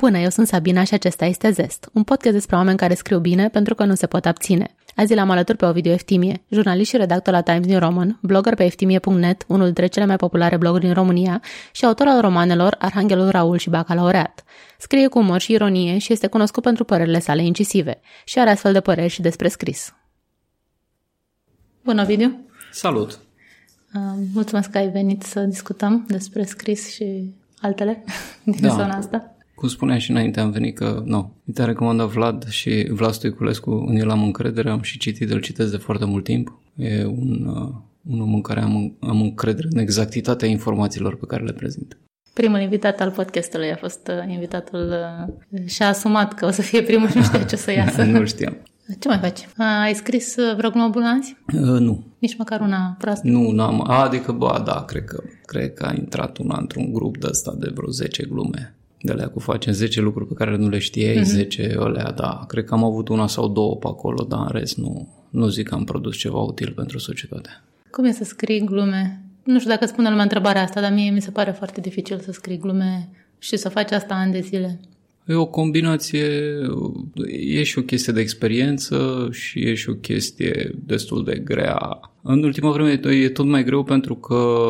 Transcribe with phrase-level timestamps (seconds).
[0.00, 3.48] Bună, eu sunt Sabina și acesta este Zest, un podcast despre oameni care scriu bine
[3.48, 4.74] pentru că nu se pot abține.
[4.96, 8.64] Azi l-am alături pe Ovidiu Eftimie, jurnalist și redactor la Times New Roman, blogger pe
[8.64, 11.42] eftimie.net, unul dintre cele mai populare bloguri din România,
[11.72, 14.44] și autor al romanelor Arhanghelul Raul și Bacalaureat.
[14.78, 18.72] Scrie cu umor și ironie și este cunoscut pentru părerile sale incisive și are astfel
[18.72, 19.94] de păreri și despre scris.
[21.84, 22.38] Bună, Ovidiu!
[22.72, 23.10] Salut!
[23.94, 24.00] Uh,
[24.34, 28.04] mulțumesc că ai venit să discutăm despre scris și altele
[28.44, 28.68] din Da.
[28.68, 29.34] zona asta.
[29.60, 33.70] Cum spuneam și înainte, am venit că, nu, mi te recomandat Vlad și Vlad Stoiculescu,
[33.70, 36.58] în el am încredere, am și citit, îl citesc de foarte mult timp.
[36.76, 37.68] E un, uh,
[38.10, 41.96] un om în care am, am încredere în exactitatea informațiilor pe care le prezint.
[42.32, 44.94] Primul invitat al podcastului a fost uh, invitatul
[45.48, 48.02] uh, și-a asumat că o să fie primul și nu știa ce o să iasă.
[48.18, 48.56] nu știam.
[48.98, 49.48] Ce mai faci?
[49.56, 51.36] A, ai scris uh, vreo glumă bună azi?
[51.52, 53.28] Uh, nu, Nici măcar una proastă?
[53.28, 57.18] nu, n-am, a, adică, ba, da, cred că, cred că a intrat una într-un grup
[57.18, 58.74] de ăsta de vreo 10 glume.
[59.02, 61.22] De alea cu facem 10 lucruri pe care nu le știai, Mhm.
[61.24, 61.34] mm-hmm.
[61.34, 62.44] 10 alea, da.
[62.48, 65.68] Cred că am avut una sau două pe acolo, dar în rest nu, nu zic
[65.68, 67.62] că am produs ceva util pentru societate.
[67.90, 69.24] Cum e să scrii glume?
[69.44, 72.32] Nu știu dacă spune lumea întrebarea asta, dar mie mi se pare foarte dificil să
[72.32, 74.80] scrii glume și să faci asta ani de zile.
[75.26, 76.26] E o combinație,
[77.28, 82.00] e și o chestie de experiență și e și o chestie destul de grea.
[82.22, 84.64] În ultima vreme e tot mai greu pentru că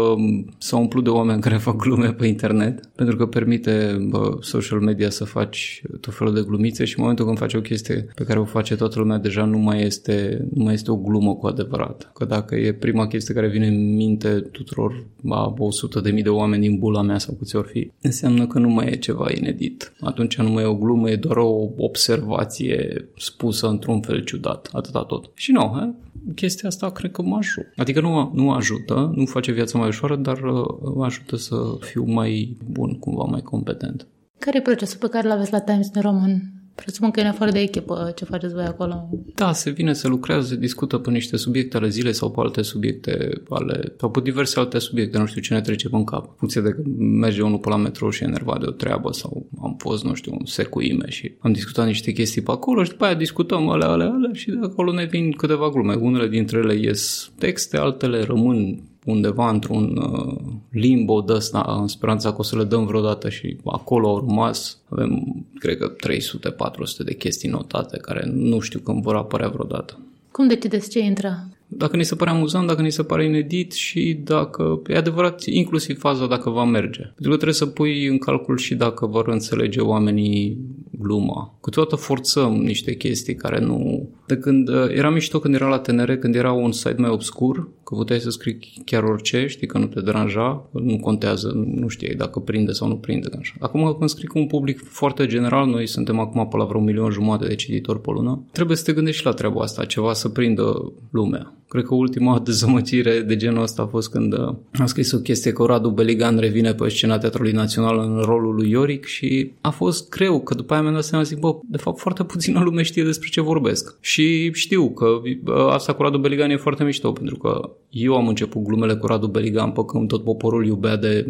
[0.58, 5.10] s-a umplut de oameni care fac glume pe internet, pentru că permite bă, social media
[5.10, 8.38] să faci tot felul de glumițe și în momentul când faci o chestie pe care
[8.38, 12.10] o face toată lumea deja nu mai este, nu mai este o glumă cu adevărat.
[12.14, 16.28] Că dacă e prima chestie care vine în minte tuturor a 100 de mii de
[16.28, 19.92] oameni din bula mea sau câți ori fi, înseamnă că nu mai e ceva inedit.
[20.00, 24.68] Atunci nu mai e o glumă, e doar o observație spusă într-un fel ciudat.
[24.72, 25.30] Atâta tot.
[25.34, 26.08] Și nu, he?
[26.34, 27.72] chestia asta cred că mă ajută.
[27.76, 30.64] Adică nu, nu ajută, nu face viața mai ușoară, dar uh,
[30.94, 34.06] mă ajută să fiu mai bun, cumva mai competent.
[34.38, 36.59] Care e procesul pe care îl aveți la Times New Roman?
[36.80, 39.08] Presupun că e în afară de echipă ce faceți voi acolo.
[39.34, 42.62] Da, se vine, se lucrează, se discută pe niște subiecte ale zilei sau pe alte
[42.62, 46.24] subiecte ale, sau pe diverse alte subiecte, nu știu ce ne trece pe în cap.
[46.28, 49.12] În funcție de că merge unul pe la metrou și e enervat de o treabă
[49.12, 52.90] sau am fost, nu știu, un secuime și am discutat niște chestii pe acolo și
[52.90, 55.94] după aia discutăm alea, alea, alea și de acolo ne vin câteva glume.
[55.94, 60.36] Unele dintre ele ies texte, altele rămân undeva într-un uh,
[60.70, 64.78] limbo de ăsta în speranța că o să le dăm vreodată și acolo au rămas.
[64.88, 69.98] Avem, cred că, 300-400 de chestii notate care nu știu când vor apărea vreodată.
[70.30, 71.48] Cum decideți ce intră?
[71.72, 75.98] Dacă ni se pare amuzant, dacă ni se pare inedit și dacă, e adevărat, inclusiv
[75.98, 77.00] faza dacă va merge.
[77.00, 80.58] Pentru că trebuie să pui în calcul și dacă vor înțelege oamenii
[80.90, 81.54] gluma.
[81.60, 84.08] Câteodată forțăm niște chestii care nu...
[84.30, 87.94] De când era mișto când era la TNR, când era un site mai obscur, că
[87.94, 92.38] puteai să scrii chiar orice, știi că nu te deranja, nu contează, nu știai dacă
[92.38, 93.28] prinde sau nu prinde.
[93.38, 93.54] Așa.
[93.58, 96.84] Acum când scrii cu un public foarte general, noi suntem acum pe la vreo un
[96.84, 100.12] milion jumate de cititori pe lună, trebuie să te gândești și la treaba asta, ceva
[100.12, 101.54] să prindă lumea.
[101.70, 105.52] Cred că ultima dezamăgire de genul ăsta a fost când uh, a scris o chestie
[105.52, 110.08] că Radu Beligan revine pe scena Teatrului Național în rolul lui Ioric și a fost
[110.08, 113.04] greu, că după aia mi-am dat seama, zic, bă, de fapt foarte puțină lume știe
[113.04, 113.96] despre ce vorbesc.
[114.00, 114.19] Și
[114.52, 118.62] știu că uh, asta cu Radu Beligan e foarte mișto, pentru că eu am început
[118.62, 121.24] glumele cu Radu Beligan pe când tot poporul iubea de,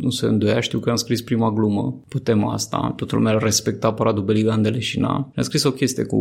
[0.00, 3.92] nu se îndoia, știu că am scris prima glumă pe tema asta, toată lumea respecta
[3.92, 5.32] pe Radu Beligan de Leșina.
[5.36, 6.18] Am scris o chestie cu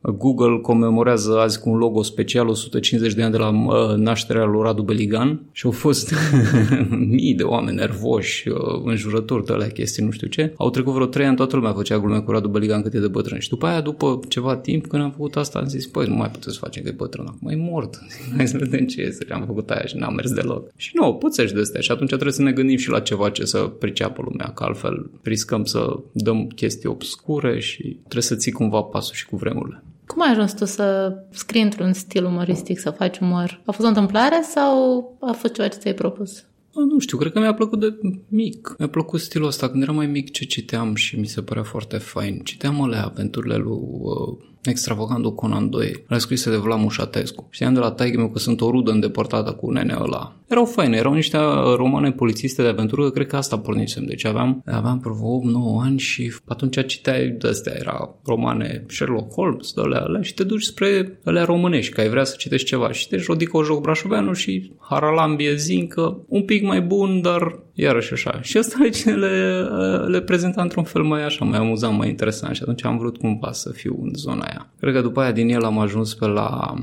[0.00, 4.62] Google comemorează azi cu un logo special 150 de ani de la uh, nașterea lui
[4.62, 6.14] Radu Beligan și au fost
[7.16, 10.52] mii de oameni nervoși, uh, înjurători de alea chestii, nu știu ce.
[10.56, 13.08] Au trecut vreo trei ani, toată lumea făcea glume cu Radu Beligan cât e de
[13.08, 13.38] bătrân.
[13.38, 16.30] Și după aia, după ceva timp, când am făcut asta, am zis, păi, nu mai
[16.30, 17.98] puteți să facem că e bătrân acum, e mort.
[18.36, 19.24] Hai să vedem ce este.
[19.24, 20.70] Și am făcut aia și n-am mers deloc.
[20.76, 23.44] Și nu, pățești de astea și atunci trebuie să ne gândim și la ceva ce
[23.44, 28.80] să priceapă lumea, că altfel riscăm să dăm chestii obscure și trebuie să ții cumva
[28.80, 29.82] pasul și cu vremurile.
[30.06, 33.60] Cum ai ajuns tu să scrii într-un stil umoristic, să faci umor?
[33.64, 36.44] A fost o întâmplare sau a fost ceva ce ți-ai propus?
[36.74, 37.98] A, nu știu, cred că mi-a plăcut de
[38.28, 38.74] mic.
[38.78, 39.68] Mi-a plăcut stilul ăsta.
[39.68, 42.38] Când eram mai mic, ce citeam și mi se părea foarte fain.
[42.38, 47.48] Citeam alea aventurile lui uh, extravagandul Conan 2, le scrise de Vlad Mușatescu.
[47.50, 50.32] Știam de la taică meu că sunt o rudă îndepărtată cu nenea ăla.
[50.48, 54.04] Erau faine, erau niște uh, romane polițiste de aventură, că cred că asta pornisem.
[54.04, 55.40] Deci aveam, aveam vreo
[55.82, 60.34] 8-9 ani și atunci citeai de astea, era romane Sherlock Holmes, de alea, alea și
[60.34, 62.92] te duci spre alea românești, că ai vrea să citești ceva.
[62.92, 68.40] Și deci Rodico Joc Brașoveanu și Haralambie Zincă, un pic mai bun, dar iarăși așa.
[68.42, 69.62] Și asta cine le,
[70.06, 73.52] le prezenta într-un fel mai așa, mai amuzant, mai interesant și atunci am vrut cumva
[73.52, 74.72] să fiu în zona aia.
[74.80, 76.74] Cred că după aia din el am ajuns pe la...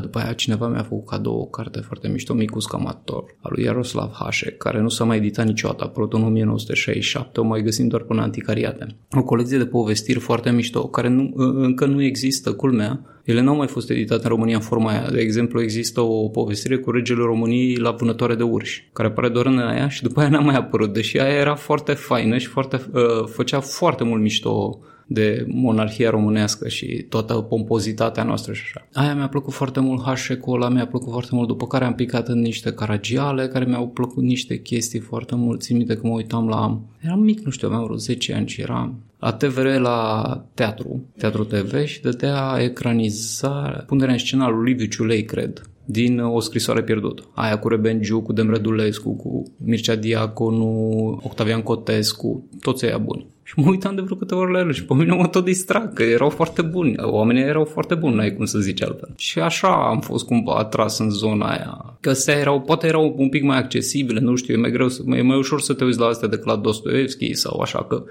[0.00, 4.10] După aia cineva mi-a făcut cadou o carte foarte mișto, Micus Camator, al lui Jaroslav
[4.12, 8.02] Hașe, care nu s-a mai editat niciodată, a apărut în 1967, o mai găsim doar
[8.02, 8.86] până anticariate.
[9.10, 13.66] O colecție de povestiri foarte mișto, care nu, încă nu există, culmea, ele n-au mai
[13.66, 15.10] fost editate în România în forma aia.
[15.10, 19.46] De exemplu, există o povestire cu regele României la vânătoare de urși, care apare doar
[19.46, 22.80] în aia și după aia n-a mai apărut, deși aia era foarte faină și foarte,
[22.92, 24.78] uh, făcea foarte mult mișto
[25.10, 28.86] de monarhia românească și toată pompozitatea noastră și așa.
[28.92, 32.28] Aia mi-a plăcut foarte mult, Hașecul ăla mi-a plăcut foarte mult, după care am picat
[32.28, 35.60] în niște caragiale care mi-au plăcut niște chestii foarte mult.
[35.60, 36.80] Țin minte că mă uitam la...
[37.00, 41.44] Eram mic, nu știu, aveam vreo 10 ani și eram la TVR la teatru, Teatru
[41.44, 47.22] TV și dădea ecranizare, punerea în scenă lui Liviu Ciulei, cred, din O scrisoare pierdută.
[47.34, 53.26] Aia cu Rebengiu, cu Demredulescu, cu Mircea Diaconu, Octavian Cotescu, toți ăia buni.
[53.42, 55.92] Și mă uitam de vreo câteva ori la ele și pe mine mă tot distrag,
[55.92, 56.94] că erau foarte buni.
[56.98, 59.12] Oamenii erau foarte buni, n-ai cum să zici altfel.
[59.16, 61.96] Și așa am fost cumva atras în zona aia.
[62.00, 65.22] Că astea erau, poate erau un pic mai accesibile, nu știu, e mai greu, e
[65.22, 68.04] mai ușor să te uiți la astea decât la Dostoevski sau așa că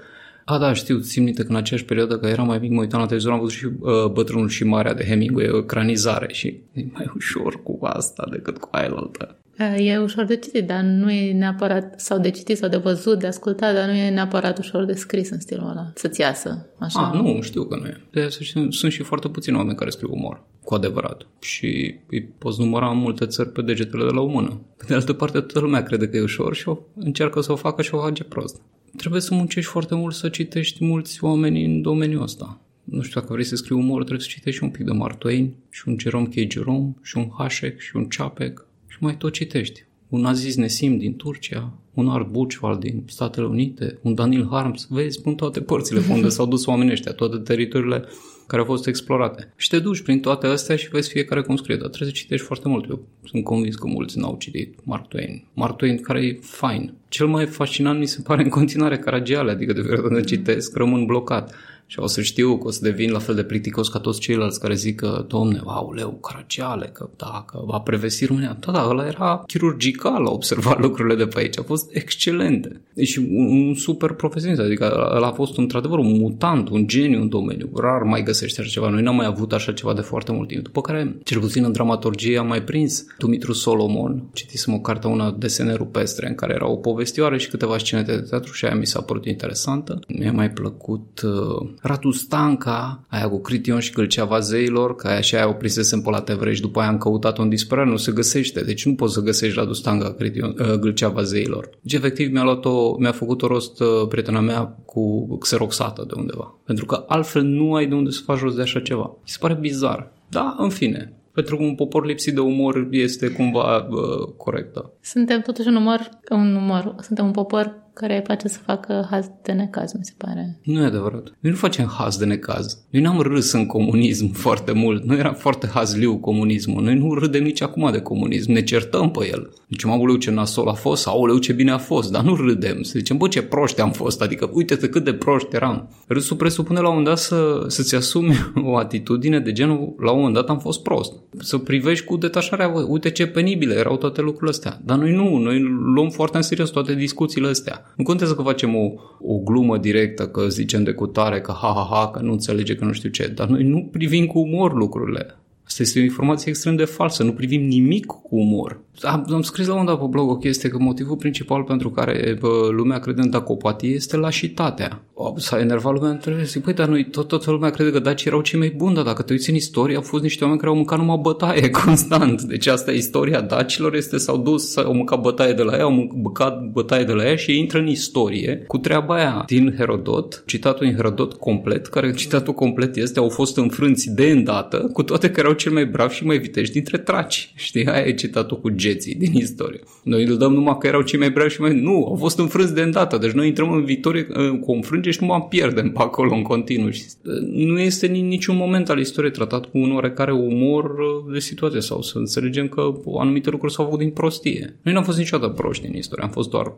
[0.50, 3.00] a, da, știu, țin minte că în aceeași perioadă, că eram mai mic, mă uitam
[3.00, 6.84] la televizor, am văzut și uh, Bătrânul și Marea de Hemingway, o ecranizare și e
[6.92, 9.36] mai ușor cu asta decât cu aia altă.
[9.76, 13.26] E ușor de citit, dar nu e neapărat, sau de citit sau de văzut, de
[13.26, 16.66] ascultat, dar nu e neapărat ușor de scris în stilul ăla, să-ți iasă.
[16.78, 17.00] Așa.
[17.00, 18.00] A, nu, știu că nu e.
[18.10, 18.28] De
[18.70, 21.26] sunt și foarte puțini oameni care scriu umor, cu adevărat.
[21.40, 24.60] Și îi poți număra în multe țări pe degetele de la o mână.
[24.86, 27.82] De altă parte, toată lumea crede că e ușor și o încearcă să o facă
[27.82, 28.60] și o face prost.
[28.98, 32.60] Trebuie să muncești foarte mult să citești mulți oameni în domeniul ăsta.
[32.84, 35.54] Nu știu, dacă vrei să scrii umor, trebuie să citești un pic de Mark Twain
[35.70, 36.52] și un Jerome K.
[36.52, 39.84] Jerome și un Hashek și un Chapek și mai tot citești.
[40.08, 45.16] Un Aziz Nesim din Turcia, un Art Buchwald din Statele Unite, un Daniel Harms, vezi,
[45.16, 48.04] spun toate părțile pe unde s-au dus oamenii ăștia, toate teritoriile
[48.48, 49.52] care au fost explorate.
[49.56, 52.46] Și te duci prin toate astea și vezi fiecare cum scrie, dar trebuie să citești
[52.46, 52.88] foarte mult.
[52.88, 55.44] Eu sunt convins că mulți n-au citit Mark Twain.
[55.54, 56.94] Mark Twain care e fain.
[57.08, 61.04] Cel mai fascinant mi se pare în continuare Caragiale, adică de fiecare dată citesc, rămân
[61.06, 61.54] blocat.
[61.90, 64.60] Și o să știu că o să devin la fel de plicticos ca toți ceilalți
[64.60, 65.60] care zic că, domne,
[65.94, 68.56] leu, Caragiale, că da, că va prevesi România.
[68.60, 71.58] Da, da, ăla era chirurgical, a observat lucrurile de pe aici.
[71.58, 72.80] A fost excelente.
[73.02, 77.28] Și un, un super profesionist, adică ăla a fost într-adevăr un mutant, un geniu în
[77.28, 77.70] domeniu.
[77.74, 78.88] Rar mai găsește așa ceva.
[78.88, 80.62] Noi n-am mai avut așa ceva de foarte mult timp.
[80.62, 84.22] După care, cel puțin în dramaturgie, am mai prins Dumitru Solomon.
[84.32, 88.16] Citisem o carte, una Desene rupestre, în care era o povestioară și câteva scene de
[88.16, 90.00] teatru și aia mi s-a părut interesantă.
[90.08, 95.34] Mi-a mai plăcut uh, Ratu Stanca, aia cu Crition și Gâlceava zeilor, că aia și
[95.34, 98.12] aia o prinsesem pe la TV și după aia am căutat-o în disperare, nu se
[98.12, 98.60] găsește.
[98.60, 101.70] Deci nu poți să găsești Radu Stanca, Crition, uh, Gâlceava zeilor.
[101.80, 106.14] Deci efectiv mi-a, luat o, mi-a făcut o rost uh, prietena mea cu xeroxată de
[106.16, 106.58] undeva.
[106.64, 109.04] Pentru că altfel nu ai de unde să faci rost de așa ceva.
[109.04, 110.12] Mi se pare bizar.
[110.28, 114.92] Da, în fine, pentru că un popor lipsit de umor este cumva uh, corectă.
[115.00, 119.26] Suntem totuși un număr, un număr, suntem un popor care îi place să facă haz
[119.42, 120.58] de necaz, mi se pare.
[120.62, 121.22] Nu e adevărat.
[121.40, 122.78] Noi nu facem haz de necaz.
[122.90, 125.04] Noi n-am râs în comunism foarte mult.
[125.04, 126.82] Nu era foarte hazliu comunismul.
[126.82, 128.52] Noi nu râdem nici acum de comunism.
[128.52, 129.50] Ne certăm pe el.
[129.70, 132.82] Zicem, aoleu ce nasol a fost, aoleu ce bine a fost, dar nu râdem.
[132.82, 134.22] Să zicem, bă, ce proști am fost.
[134.22, 135.90] Adică, uite-te cât de proști eram.
[136.06, 138.34] Râsul presupune la un moment dat să, să-ți asumi
[138.70, 141.12] o atitudine de genul, la un moment dat am fost prost.
[141.38, 144.80] Să privești cu detașarea, uite ce penibile erau toate lucrurile astea.
[144.84, 145.60] Dar noi nu, noi
[145.94, 147.87] luăm foarte în serios toate discuțiile astea.
[147.96, 151.88] Nu contează că facem o, o glumă directă, că zicem de cutare, că ha, ha,
[151.90, 155.38] ha, că nu înțelege, că nu știu ce, dar noi nu privim cu umor lucrurile.
[155.68, 158.80] Asta este o informație extrem de falsă, nu privim nimic cu umor.
[159.00, 162.36] Am, am scris la un dat pe blog o chestie că motivul principal pentru care
[162.40, 165.02] bă, lumea crede în dacopatie este lașitatea.
[165.36, 168.40] S-a enervat lumea între zic, păi, dar noi tot, toată lumea crede că dacii erau
[168.40, 170.76] cei mai buni, dar dacă te uiți în istorie, au fost niște oameni care au
[170.76, 172.42] mâncat numai bătaie constant.
[172.42, 175.90] Deci asta e istoria dacilor, este s-au dus, au mâncat bătaie de la ea, au
[175.90, 180.86] mâncat bătaie de la ea și intră în istorie cu treaba aia din Herodot, citatul
[180.86, 185.40] în Herodot complet, care citatul complet este au fost înfrânți de îndată, cu toate că
[185.40, 187.52] erau cel mai brav și mai vitești dintre traci.
[187.54, 189.80] Știi, aia e citatul cu geții din istorie.
[190.02, 191.80] Noi îl dăm numai că erau cei mai bravi și mai...
[191.80, 193.18] Nu, au fost înfrânți de îndată.
[193.18, 194.22] Deci noi intrăm în viitorie
[194.60, 196.90] cu o înfrângere și nu mai pierdem pe acolo în continuu.
[196.90, 197.04] Și
[197.52, 202.02] nu este niciun moment al istoriei tratat cu un oarecare umor uh, de situație sau
[202.02, 204.76] să înțelegem că anumite lucruri s-au avut din prostie.
[204.82, 206.72] Noi n-am fost niciodată proști în istorie, am fost doar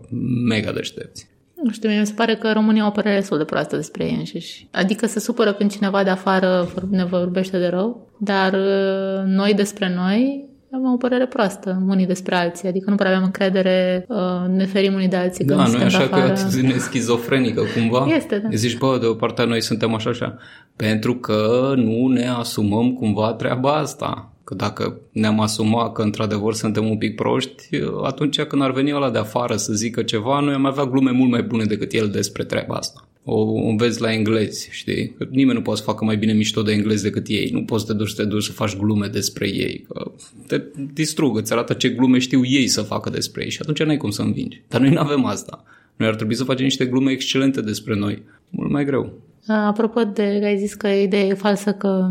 [0.48, 1.28] mega deștepți.
[1.62, 4.14] Nu știu, mi se pare că România au o părere destul de proastă despre ei
[4.18, 4.68] înșiși.
[4.70, 9.94] Adică se supără când cineva de afară ne vorbește de rău, dar uh, noi despre
[9.94, 14.64] noi Aveam o părere proastă unii despre alții, adică nu prea aveam încredere, uh, ne
[14.66, 16.40] ferim unii de alții Da, când nu e așa suntem că e afară.
[16.40, 18.06] atitudine schizofrenică cumva?
[18.16, 18.48] Este, da.
[18.52, 20.38] Zici, bă, de o parte noi suntem așa așa,
[20.76, 24.32] pentru că nu ne asumăm cumva treaba asta.
[24.44, 27.68] Că dacă ne-am asumat că într-adevăr suntem un pic proști,
[28.04, 31.30] atunci când ar veni ăla de afară să zică ceva, noi am avea glume mult
[31.30, 33.08] mai bune decât el despre treaba asta.
[33.24, 35.14] O înveți la englezi, știi?
[35.18, 37.50] Că nimeni nu poate să facă mai bine mișto de englezi decât ei.
[37.52, 39.86] Nu poți să te duci, să te duci să faci glume despre ei.
[39.88, 40.10] Că
[40.46, 40.62] te
[40.92, 44.10] distrug, îți arată ce glume știu ei să facă despre ei și atunci n-ai cum
[44.10, 44.62] să învingi.
[44.68, 45.64] Dar noi nu avem asta.
[45.96, 48.22] Noi ar trebui să facem niște glume excelente despre noi.
[48.50, 49.12] Mult mai greu.
[49.46, 52.10] Apropo de că ai zis că ideea e falsă că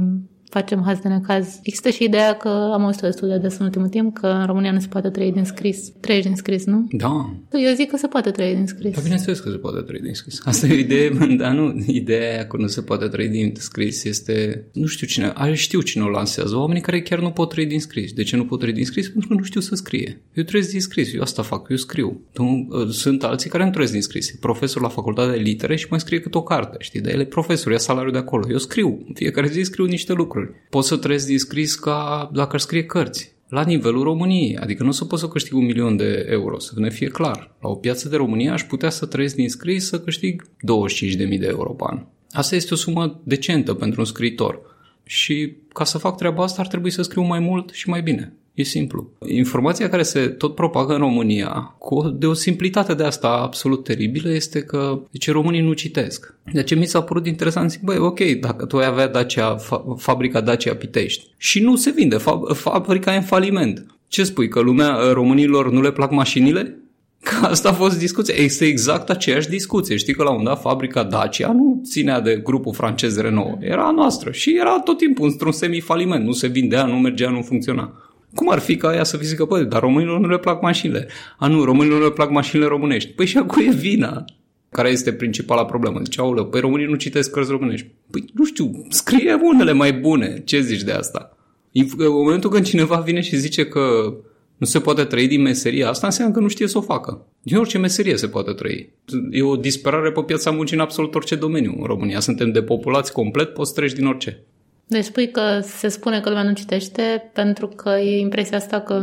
[0.50, 3.88] facem haz de necaz, există și ideea că am auzit destul de des în ultimul
[3.88, 5.92] timp că în România nu se poate trăi din scris.
[6.00, 6.88] Trăiești din scris, nu?
[6.92, 8.94] Da, Eu zic că se poate trăi din scris.
[8.94, 10.42] Dar bineînțeles că se poate trăi din scris.
[10.46, 11.10] Asta e o idee,
[11.42, 15.32] dar nu, ideea aia că nu se poate trăi din scris este, nu știu cine,
[15.36, 18.12] are știu cine o lansează, oamenii care chiar nu pot trăi din scris.
[18.12, 19.10] De ce nu pot trăi din scris?
[19.10, 20.22] Pentru că nu știu să scrie.
[20.34, 22.22] Eu trăiesc din scris, eu asta fac, eu scriu.
[22.34, 24.30] Nu, sunt alții care nu trăiesc din scris.
[24.30, 27.02] E profesor la facultatea de litere și mai scrie cât o carte, știi?
[27.02, 28.48] Dar el e profesor, ia salariul de acolo.
[28.50, 30.39] Eu scriu, în fiecare zi scriu niște lucruri.
[30.70, 34.58] Pot să trăiesc din scris ca dacă ar scrie cărți la nivelul României.
[34.58, 37.56] Adică nu o să pot să câștig un milion de euro, să ne fie clar.
[37.62, 41.48] La o piață de România aș putea să trăiesc din scris să câștig 25.000 de
[41.48, 42.06] euro pe an.
[42.32, 44.62] Asta este o sumă decentă pentru un scriitor.
[45.04, 48.34] Și ca să fac treaba asta ar trebui să scriu mai mult și mai bine.
[48.60, 49.10] E simplu.
[49.28, 53.84] Informația care se tot propagă în România, cu o, de o simplitate de asta absolut
[53.84, 56.36] teribilă, este că deci, românii nu citesc.
[56.54, 59.98] De ce mi s-a părut interesant, zic, băi, ok, dacă tu ai avea Dacia, fa-
[59.98, 63.86] fabrica Dacia Pitești și nu se vinde, fa- fabrica e în faliment.
[64.08, 66.80] Ce spui, că lumea românilor nu le plac mașinile?
[67.24, 68.36] Că asta a fost discuția.
[68.38, 69.96] Este exact aceeași discuție.
[69.96, 73.58] Știi că la un dat fabrica Dacia nu ținea de grupul francez Renault.
[73.60, 76.26] Era a noastră și era tot timpul într-un semifaliment.
[76.26, 77.94] Nu se vindea, nu mergea, nu funcționa.
[78.36, 81.08] Cum ar fi ca aia să fi zică, băi, dar românilor nu le plac mașinile.
[81.38, 83.12] A, nu, românilor nu le plac mașinile românești.
[83.12, 84.26] Păi și acum e vina.
[84.72, 86.00] Care este principala problemă?
[86.04, 87.88] Zice, aulă, păi românii nu citesc cărți românești.
[88.12, 90.42] Păi nu știu, scrie unele mai bune.
[90.46, 91.38] Ce zici de asta?
[91.74, 94.14] În momentul când cineva vine și zice că
[94.58, 97.26] nu se poate trăi din meseria asta, înseamnă că nu știe să o facă.
[97.42, 98.94] Din orice meserie se poate trăi.
[99.32, 101.76] E o disperare pe piața muncii în absolut orice domeniu.
[101.80, 104.44] În România suntem depopulați complet, poți treci din orice.
[104.90, 108.94] Deci spui că se spune că lumea nu citește pentru că e impresia asta că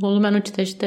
[0.00, 0.86] lumea nu citește,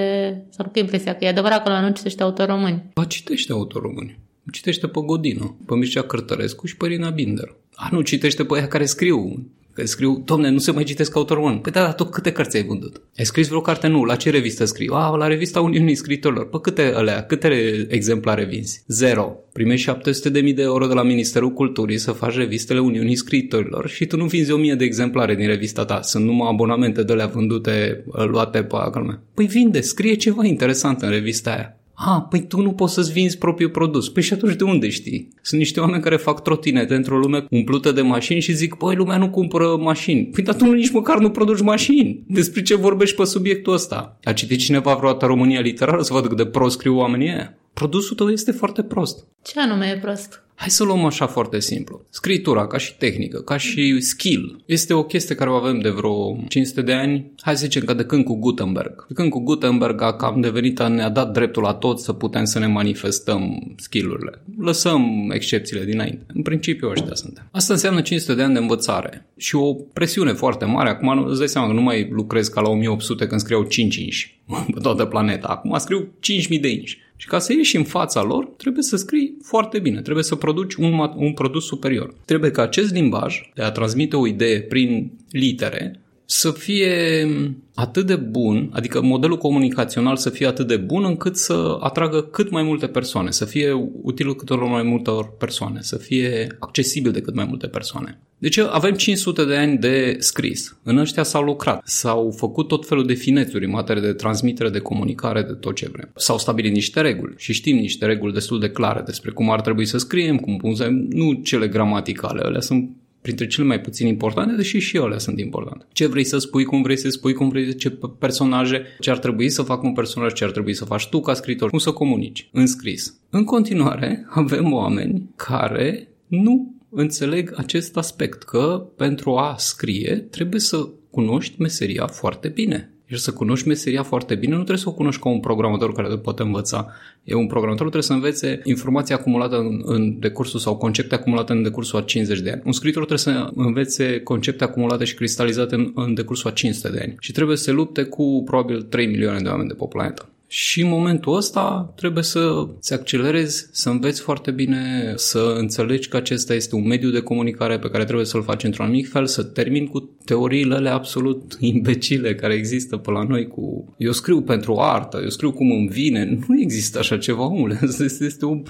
[0.49, 2.83] sau nu că e impresia, că e adevărat că lumea nu citește autori români.
[2.93, 4.19] Ba, citește autori români.
[4.51, 7.55] Citește pe Godină, pe Mircea Cărtărescu și pe Rina Binder.
[7.73, 9.45] A, nu citește pe ea care scriu.
[9.77, 11.57] Că scriu, domne, nu se mai citesc autor român.
[11.57, 13.01] Păi da, dar tu câte cărți ai vândut?
[13.17, 13.87] Ai scris vreo carte?
[13.87, 14.03] Nu.
[14.03, 14.93] La ce revistă scriu?
[14.93, 16.49] A, la revista Uniunii Scritorilor.
[16.49, 17.25] Pe câte alea?
[17.25, 18.83] Câte exemplare vinzi?
[18.87, 19.35] Zero.
[19.53, 24.17] Primești 700.000 de euro de la Ministerul Culturii să faci revistele Uniunii Scritorilor și tu
[24.17, 26.01] nu vinzi 1000 de exemplare din revista ta.
[26.01, 29.19] Sunt numai abonamente de alea vândute, luate pe acolo.
[29.33, 31.76] Păi vinde, scrie ceva interesant în revista aia.
[31.99, 34.09] Ah, păi tu nu poți să-ți vinzi propriul produs.
[34.09, 35.27] Păi și atunci de unde știi?
[35.41, 39.17] Sunt niște oameni care fac trotinete într-o lume umplută de mașini și zic, băi, lumea
[39.17, 40.25] nu cumpără mașini.
[40.25, 42.23] Păi dar tu nici măcar nu produci mașini.
[42.27, 44.17] Despre ce vorbești pe subiectul ăsta?
[44.23, 47.57] A citit cineva vreodată România literară să vadă cât de prost scriu oamenii aia?
[47.77, 49.25] Produsul tău este foarte prost.
[49.41, 50.43] Ce anume e prost?
[50.55, 52.05] Hai să luăm așa foarte simplu.
[52.09, 56.37] Scritura, ca și tehnică, ca și skill, este o chestie care o avem de vreo
[56.47, 57.31] 500 de ani.
[57.41, 59.05] Hai să zicem că de când cu Gutenberg.
[59.07, 62.59] De când cu Gutenberg a cam devenit, ne-a dat dreptul la tot să putem să
[62.59, 64.41] ne manifestăm skillurile.
[64.59, 66.25] Lăsăm excepțiile dinainte.
[66.33, 67.49] În principiu ăștia suntem.
[67.51, 70.89] Asta înseamnă 500 de ani de învățare și o presiune foarte mare.
[70.89, 74.39] Acum îți dai seama că nu mai lucrez ca la 1800 când scriau 5 inși
[74.73, 75.47] pe toată planeta.
[75.47, 77.05] Acum scriu 5000 de inși.
[77.17, 80.73] Și ca să ieși în fața lor, trebuie să scrii foarte bine, trebuie să produci
[80.73, 82.13] un, un produs superior.
[82.25, 87.27] Trebuie ca acest limbaj de a transmite o idee prin litere să fie
[87.75, 92.49] atât de bun, adică modelul comunicațional să fie atât de bun încât să atragă cât
[92.49, 93.71] mai multe persoane, să fie
[94.01, 98.21] util cât mai multor persoane, să fie accesibil de cât mai multe persoane.
[98.37, 100.77] Deci avem 500 de ani de scris.
[100.83, 101.81] În ăștia s-au lucrat.
[101.85, 105.89] S-au făcut tot felul de finețuri în materie de transmitere, de comunicare, de tot ce
[105.91, 106.09] vrem.
[106.15, 109.85] S-au stabilit niște reguli și știm niște reguli destul de clare despre cum ar trebui
[109.85, 112.89] să scriem, cum punem, nu cele gramaticale, alea sunt
[113.21, 115.85] printre cele mai puțin importante, deși și ele sunt importante.
[115.93, 119.49] Ce vrei să spui, cum vrei să spui, cum vrei, ce personaje, ce ar trebui
[119.49, 122.49] să facă un personaj, ce ar trebui să faci tu ca scriitor, cum să comunici,
[122.51, 123.19] în scris.
[123.29, 130.87] În continuare, avem oameni care nu înțeleg acest aspect, că pentru a scrie trebuie să
[131.09, 132.91] cunoști meseria foarte bine.
[133.05, 136.07] și să cunoști meseria foarte bine, nu trebuie să o cunoști ca un programator care
[136.07, 136.87] te poate învăța.
[137.23, 141.63] E un programator trebuie să învețe informația acumulată în, în decursul sau concepte acumulate în
[141.63, 142.61] decursul a 50 de ani.
[142.65, 146.99] Un scriitor trebuie să învețe concepte acumulate și cristalizate în, în decursul a 500 de
[147.03, 147.15] ani.
[147.19, 150.29] Și trebuie să se lupte cu probabil 3 milioane de oameni de pe planetă.
[150.49, 156.17] Și în momentul ăsta trebuie să ți accelerezi, să înveți foarte bine, să înțelegi că
[156.17, 159.43] acesta este un mediu de comunicare pe care trebuie să-l faci într-un anumit fel, să
[159.43, 164.77] termin cu teoriile alea absolut imbecile care există pe la noi cu eu scriu pentru
[164.77, 166.39] artă, eu scriu cum îmi vine.
[166.47, 167.79] Nu există așa ceva, omule.
[168.19, 168.61] Este o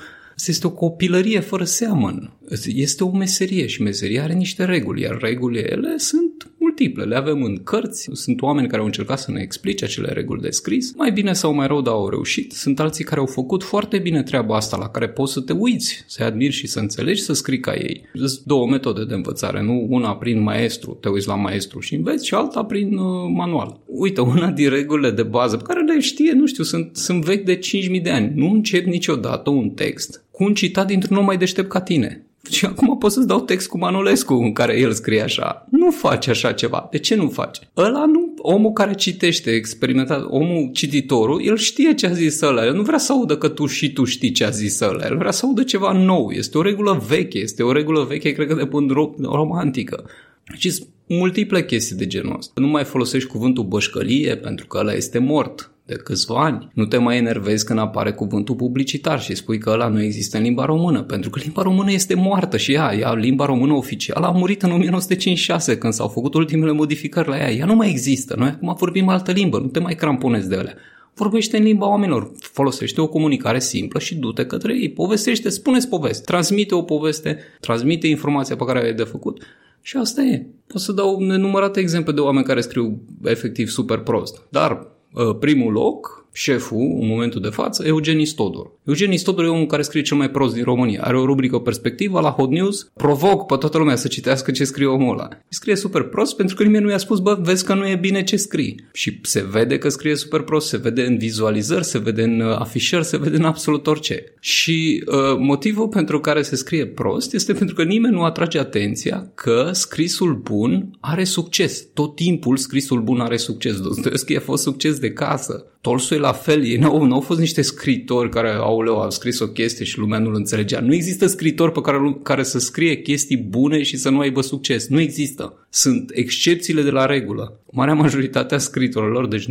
[0.45, 2.31] este o copilărie fără seamăn.
[2.65, 7.03] Este o meserie și meseria are niște reguli, iar regulile ele sunt multiple.
[7.03, 10.49] Le avem în cărți, sunt oameni care au încercat să ne explice acele reguli de
[10.49, 10.93] scris.
[10.95, 12.51] Mai bine sau mai rău, dar au reușit.
[12.51, 16.03] Sunt alții care au făcut foarte bine treaba asta, la care poți să te uiți,
[16.07, 18.01] să-i admiri și să înțelegi, să scrii ca ei.
[18.13, 22.25] Sunt două metode de învățare, nu una prin maestru, te uiți la maestru și înveți,
[22.25, 23.79] și alta prin uh, manual.
[23.85, 27.45] Uite, una din regulile de bază pe care le știe, nu știu, sunt, sunt vechi
[27.45, 27.59] de
[27.95, 28.31] 5.000 de ani.
[28.35, 32.26] Nu încep niciodată un text cu un citat dintr-un om mai deștept ca tine.
[32.49, 35.67] Și acum pot să-ți dau text cu Manolescu în care el scrie așa.
[35.69, 36.87] Nu face așa ceva.
[36.91, 37.69] De ce nu face?
[37.77, 42.65] Ăla nu, omul care citește, experimentat, omul cititorul, el știe ce a zis ăla.
[42.65, 45.05] El nu vrea să audă că tu și tu știi ce a zis ăla.
[45.05, 46.29] El vrea să audă ceva nou.
[46.31, 47.37] Este o regulă veche.
[47.37, 50.05] Este o regulă veche, cred că de până romantică.
[50.53, 52.61] Și multiple chestii de genul ăsta.
[52.61, 56.69] Nu mai folosești cuvântul bășcălie pentru că ăla este mort de câțiva ani.
[56.73, 60.43] Nu te mai enervezi când apare cuvântul publicitar și spui că ăla nu există în
[60.43, 64.31] limba română, pentru că limba română este moartă și ea, ea limba română oficială a
[64.31, 67.51] murit în 1956 când s-au făcut ultimele modificări la ea.
[67.51, 68.35] Ea nu mai există.
[68.37, 70.75] Noi acum vorbim altă limbă, nu te mai cramponezi de alea.
[71.13, 76.23] Vorbește în limba oamenilor, folosește o comunicare simplă și du-te către ei, povestește, spune-ți poveste,
[76.25, 79.43] transmite o poveste, transmite informația pe care ai de făcut
[79.81, 80.45] și asta e.
[80.67, 85.71] Pot să dau nenumărate exemple de oameni care scriu efectiv super prost, dar Uh, primul
[85.71, 88.71] loc șeful, în momentul de față, Eugen Istodor.
[88.83, 91.01] Eugen Istodor e omul care scrie cel mai prost din România.
[91.03, 92.91] Are o rubrică perspectivă la Hot News.
[92.93, 95.29] Provoc pe toată lumea să citească ce scrie omul ăla.
[95.49, 98.23] Scrie super prost pentru că nimeni nu i-a spus, bă, vezi că nu e bine
[98.23, 98.85] ce scrii.
[98.93, 102.59] Și se vede că scrie super prost, se vede în vizualizări, se vede în uh,
[102.59, 104.23] afișări, se vede în absolut orice.
[104.39, 109.31] Și uh, motivul pentru care se scrie prost este pentru că nimeni nu atrage atenția
[109.35, 111.87] că scrisul bun are succes.
[111.93, 113.79] Tot timpul scrisul bun are succes.
[113.79, 115.65] Dostoevski a fost succes de casă.
[115.81, 119.47] Tolstoi la fel, ei nu, nu au fost niște scritori care au, au scris o
[119.47, 120.79] chestie și lumea nu-l înțelegea.
[120.79, 124.87] Nu există scritori pe care, care să scrie chestii bune și să nu aibă succes.
[124.87, 125.67] Nu există.
[125.69, 127.59] Sunt excepțiile de la regulă.
[127.71, 129.47] Marea majoritate a scritorilor, deci 95%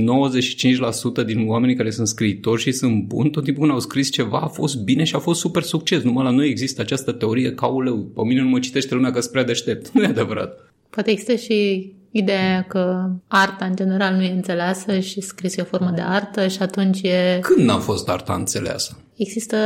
[1.27, 4.47] din oamenii care sunt scritori și sunt buni, tot timpul când au scris ceva a
[4.47, 6.03] fost bine și a fost super succes.
[6.03, 8.05] Numai la noi există această teorie ca uleu.
[8.15, 9.91] Pe mine nu mă citește lumea că spre deștept.
[9.95, 10.73] Nu e adevărat.
[10.91, 15.65] Poate există și Ideea că arta în general nu e înțeleasă și scris e o
[15.65, 17.39] formă de artă și atunci e...
[17.43, 18.97] Când n-a fost arta înțeleasă?
[19.17, 19.57] Există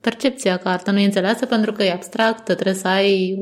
[0.00, 3.38] percepția că arta nu e înțeleasă pentru că e abstractă, trebuie să ai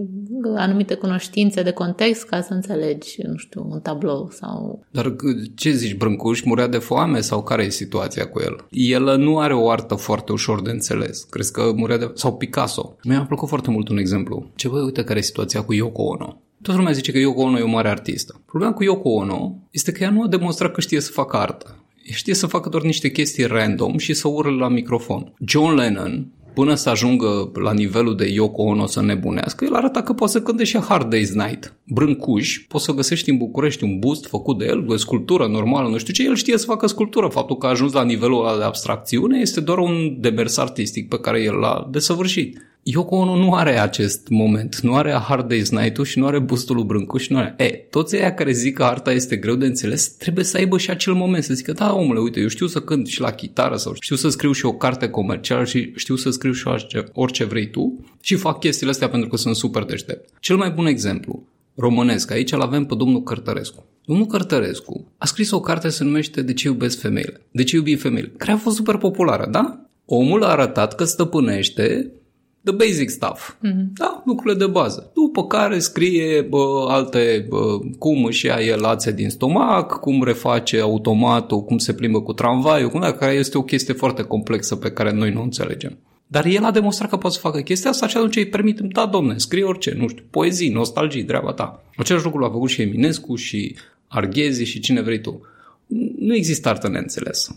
[0.57, 4.85] anumite cunoștințe de context ca să înțelegi, nu știu, un tablou sau...
[4.91, 5.15] Dar
[5.55, 8.65] ce zici, Brâncuș murea de foame sau care e situația cu el?
[8.71, 11.23] El nu are o artă foarte ușor de înțeles.
[11.23, 12.11] Crezi că murea de...
[12.15, 12.97] sau Picasso.
[13.05, 14.51] Mi-a plăcut foarte mult un exemplu.
[14.55, 16.42] Ce băi, uite care e situația cu Yoko Ono.
[16.63, 18.43] Toată lumea zice că Yoko Ono e o mare artistă.
[18.47, 21.85] Problema cu Yoko Ono este că ea nu a demonstrat că știe să facă artă.
[22.13, 25.35] Știe să facă doar niște chestii random și să urle la microfon.
[25.47, 30.13] John Lennon, până să ajungă la nivelul de Yoko Ono să nebunească, el arată că
[30.13, 31.77] poate să cânte și Hard Day's Night.
[31.87, 35.99] Brâncuș, poți să găsești în București un bust făcut de el, o sculptură normală, nu
[35.99, 37.29] știu ce, el știe să facă sculptură.
[37.29, 41.19] Faptul că a ajuns la nivelul ăla de abstracțiune este doar un demers artistic pe
[41.19, 42.59] care el l-a desăvârșit.
[42.85, 46.39] Yoko Ono nu are acest moment, nu are a Hard Day's Night-ul și nu are
[46.39, 47.55] bustul lui Brâncu și nu are...
[47.59, 50.91] E, toți aia care zic că arta este greu de înțeles, trebuie să aibă și
[50.91, 53.95] acel moment, să zică, da, omule, uite, eu știu să cânt și la chitară sau
[54.01, 57.71] știu să scriu și o carte comercială și știu să scriu și orice, orice vrei
[57.71, 60.29] tu și fac chestiile astea pentru că sunt super deștept.
[60.41, 61.43] Cel mai bun exemplu,
[61.75, 63.85] românesc, aici îl avem pe domnul Cărtărescu.
[64.05, 67.41] Domnul Cărtărescu a scris o carte se numește De ce iubesc femeile?
[67.51, 68.33] De ce iubi femeile?
[68.37, 69.87] Care a fost super populară, da?
[70.05, 72.13] Omul a arătat că stăpânește
[72.65, 73.51] the basic stuff.
[73.53, 73.85] Mm-hmm.
[73.95, 75.11] Da, lucrurile de bază.
[75.15, 80.81] După care scrie bă, alte, bă, cum își ia el lațe din stomac, cum reface
[80.81, 84.91] automatul, cum se plimbă cu tramvaiul, cum, da, care este o chestie foarte complexă pe
[84.91, 85.99] care noi nu înțelegem.
[86.27, 89.07] Dar el a demonstrat că poate să facă chestia asta și atunci îi permitem, da,
[89.07, 91.85] domne, scrie orice, nu știu, poezii, nostalgii, treaba ta.
[91.97, 93.77] Același lucru l-a făcut și Eminescu și
[94.09, 95.41] Arghezi și cine vrei tu.
[96.19, 97.57] Nu există artă neînțeleasă.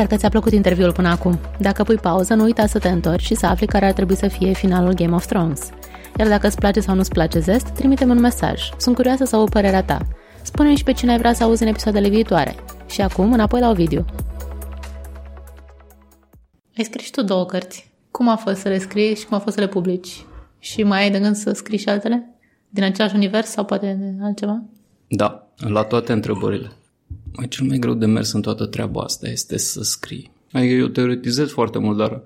[0.00, 1.38] Sper că ți-a plăcut interviul până acum.
[1.58, 4.28] Dacă pui pauză, nu uita să te întorci și să afli care ar trebui să
[4.28, 5.70] fie finalul Game of Thrones.
[6.18, 8.70] Iar dacă îți place sau nu-ți place Zest, trimite-mi un mesaj.
[8.76, 9.98] Sunt curioasă să aud părerea ta.
[10.42, 12.54] Spune-mi și pe cine ai vrea să auzi în episoadele viitoare.
[12.88, 14.04] Și acum, înapoi la Ovidiu.
[16.76, 17.92] Ai scris și tu două cărți.
[18.10, 20.24] Cum a fost să le scrii și cum a fost să le publici?
[20.58, 22.38] Și mai ai de gând să scrii și altele?
[22.68, 24.62] Din același univers sau poate altceva?
[25.08, 26.70] Da, la toate întrebările.
[27.36, 30.30] Mai cel mai greu de mers în toată treaba asta este să scrii.
[30.52, 32.22] Adică eu teoretizez foarte mult, dar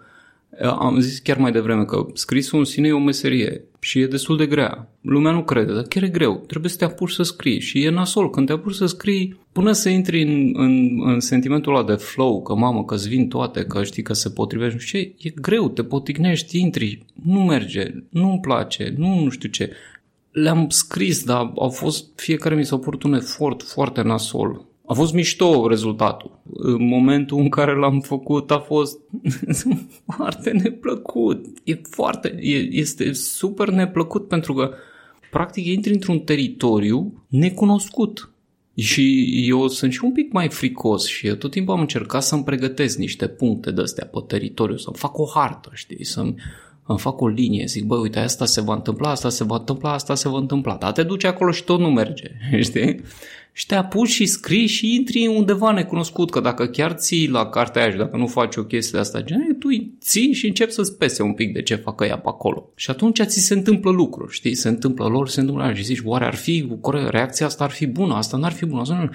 [0.60, 4.36] am zis chiar mai devreme că scrisul în sine e o meserie și e destul
[4.36, 4.88] de grea.
[5.00, 6.44] Lumea nu crede, dar chiar e greu.
[6.46, 8.30] Trebuie să te apuci să scrii și e nasol.
[8.30, 12.42] Când te apuci să scrii, până să intri în, în, în sentimentul ăla de flow,
[12.42, 15.68] că mamă, că-ți vin toate, că știi că se potrivește, nu știu ce, e greu,
[15.68, 19.70] te potignești, intri, nu merge, nu-mi place, nu nu știu ce.
[20.30, 25.12] Le-am scris, dar au fost, fiecare mi s-a părut un efort foarte nasol a fost
[25.12, 26.40] mișto rezultatul.
[26.52, 28.98] În momentul în care l-am făcut a fost
[30.16, 31.44] foarte neplăcut.
[31.64, 34.70] E foarte, e, este super neplăcut pentru că
[35.30, 38.28] practic intri într-un teritoriu necunoscut.
[38.76, 42.44] Și eu sunt și un pic mai fricos și eu tot timpul am încercat să-mi
[42.44, 46.34] pregătesc niște puncte de astea pe teritoriu, să-mi fac o hartă, știi, să-mi
[46.86, 49.92] îmi fac o linie, zic, băi, uite, asta se va întâmpla, asta se va întâmpla,
[49.92, 50.76] asta se va întâmpla.
[50.76, 53.00] Dar te duci acolo și tot nu merge, știi?
[53.56, 57.82] și te apuci și scrii și intri undeva necunoscut, că dacă chiar ții la cartea
[57.82, 59.68] aia și dacă nu faci o chestie de asta, gen, tu
[60.00, 62.70] ții și începi să-ți pese un pic de ce fac ea pe acolo.
[62.74, 64.54] Și atunci ți se întâmplă lucruri, știi?
[64.54, 66.68] Se întâmplă lor, se întâmplă și zici, oare ar fi,
[67.08, 69.10] reacția asta ar fi bună, asta n-ar fi bună, asta nu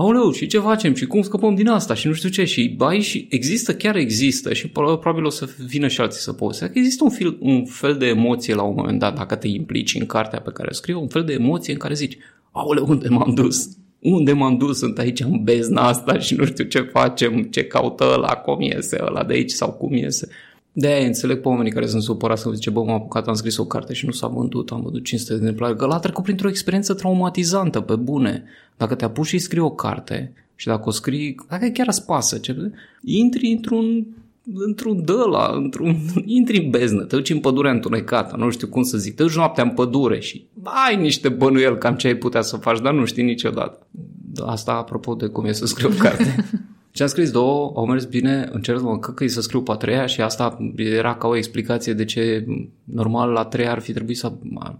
[0.00, 3.00] aoleu, și ce facem și cum scăpăm din asta și nu știu ce și bai
[3.00, 7.10] și există, chiar există și probabil o să vină și alții să povestească, există un
[7.10, 10.50] fel, un fel de emoție la un moment dat dacă te implici în cartea pe
[10.50, 12.18] care o scriu, un fel de emoție în care zici,
[12.50, 13.68] aoleu, unde m-am dus?
[13.98, 14.78] Unde m-am dus?
[14.78, 18.98] Sunt aici în bezna asta și nu știu ce facem, ce caută ăla, cum iese
[19.00, 20.28] ăla de aici sau cum iese.
[20.80, 23.56] De aia înțeleg pe oamenii care sunt supărați să zice, bă, m-am apucat, am scris
[23.56, 26.48] o carte și nu s-a vândut, am văzut 500 de exemplare, că l-a trecut printr-o
[26.48, 28.44] experiență traumatizantă, pe bune.
[28.76, 32.38] Dacă te apuci și scrii o carte și dacă o scrii, dacă chiar îți pasă,
[32.38, 32.72] ce,
[33.04, 34.06] intri într-un
[34.54, 35.96] într-un dăla, într-un,
[36.38, 39.36] intri în beznă, te duci în pădurea întunecată, nu știu cum să zic, te duci
[39.36, 43.04] noaptea în pădure și ai niște bănuiel cam ce ai putea să faci, dar nu
[43.04, 43.86] știi niciodată.
[44.46, 46.34] Asta apropo de cum e să scriu o carte.
[46.98, 50.06] Și am scris două, au mers bine, încerc mă căcăi să scriu pe a treia
[50.06, 52.46] și asta era ca o explicație de ce
[52.84, 54.32] normal la treia ar fi trebuit să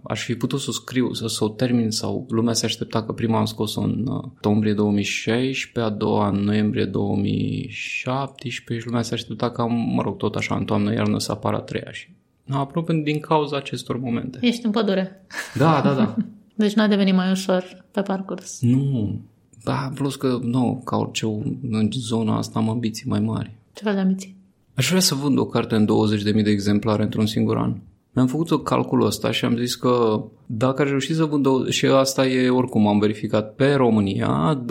[0.03, 3.11] aș fi putut să o scriu, să, să o termin sau lumea se aștepta că
[3.11, 9.13] prima am scos-o în uh, octombrie 2016, a doua în noiembrie 2017 și lumea se
[9.13, 12.09] aștepta că mă rog, tot așa în toamnă iarnă să apară a treia și
[12.49, 14.39] aproape din cauza acestor momente.
[14.41, 15.25] Ești în pădure.
[15.55, 16.15] Da, da, da.
[16.61, 18.61] Deci n-a devenit mai ușor pe parcurs.
[18.61, 19.21] Nu,
[19.63, 21.25] da, plus că, nu, ca orice
[21.71, 23.55] în zona asta am ambiții mai mari.
[23.73, 24.35] Ce fel de ambiții?
[24.73, 25.87] Aș vrea să vând o carte în
[26.35, 27.75] 20.000 de exemplare într-un singur an.
[28.13, 31.85] Mi-am făcut o calculul ăsta și am zis că dacă aș reuși să vând, și
[31.85, 34.63] asta e oricum am verificat pe România,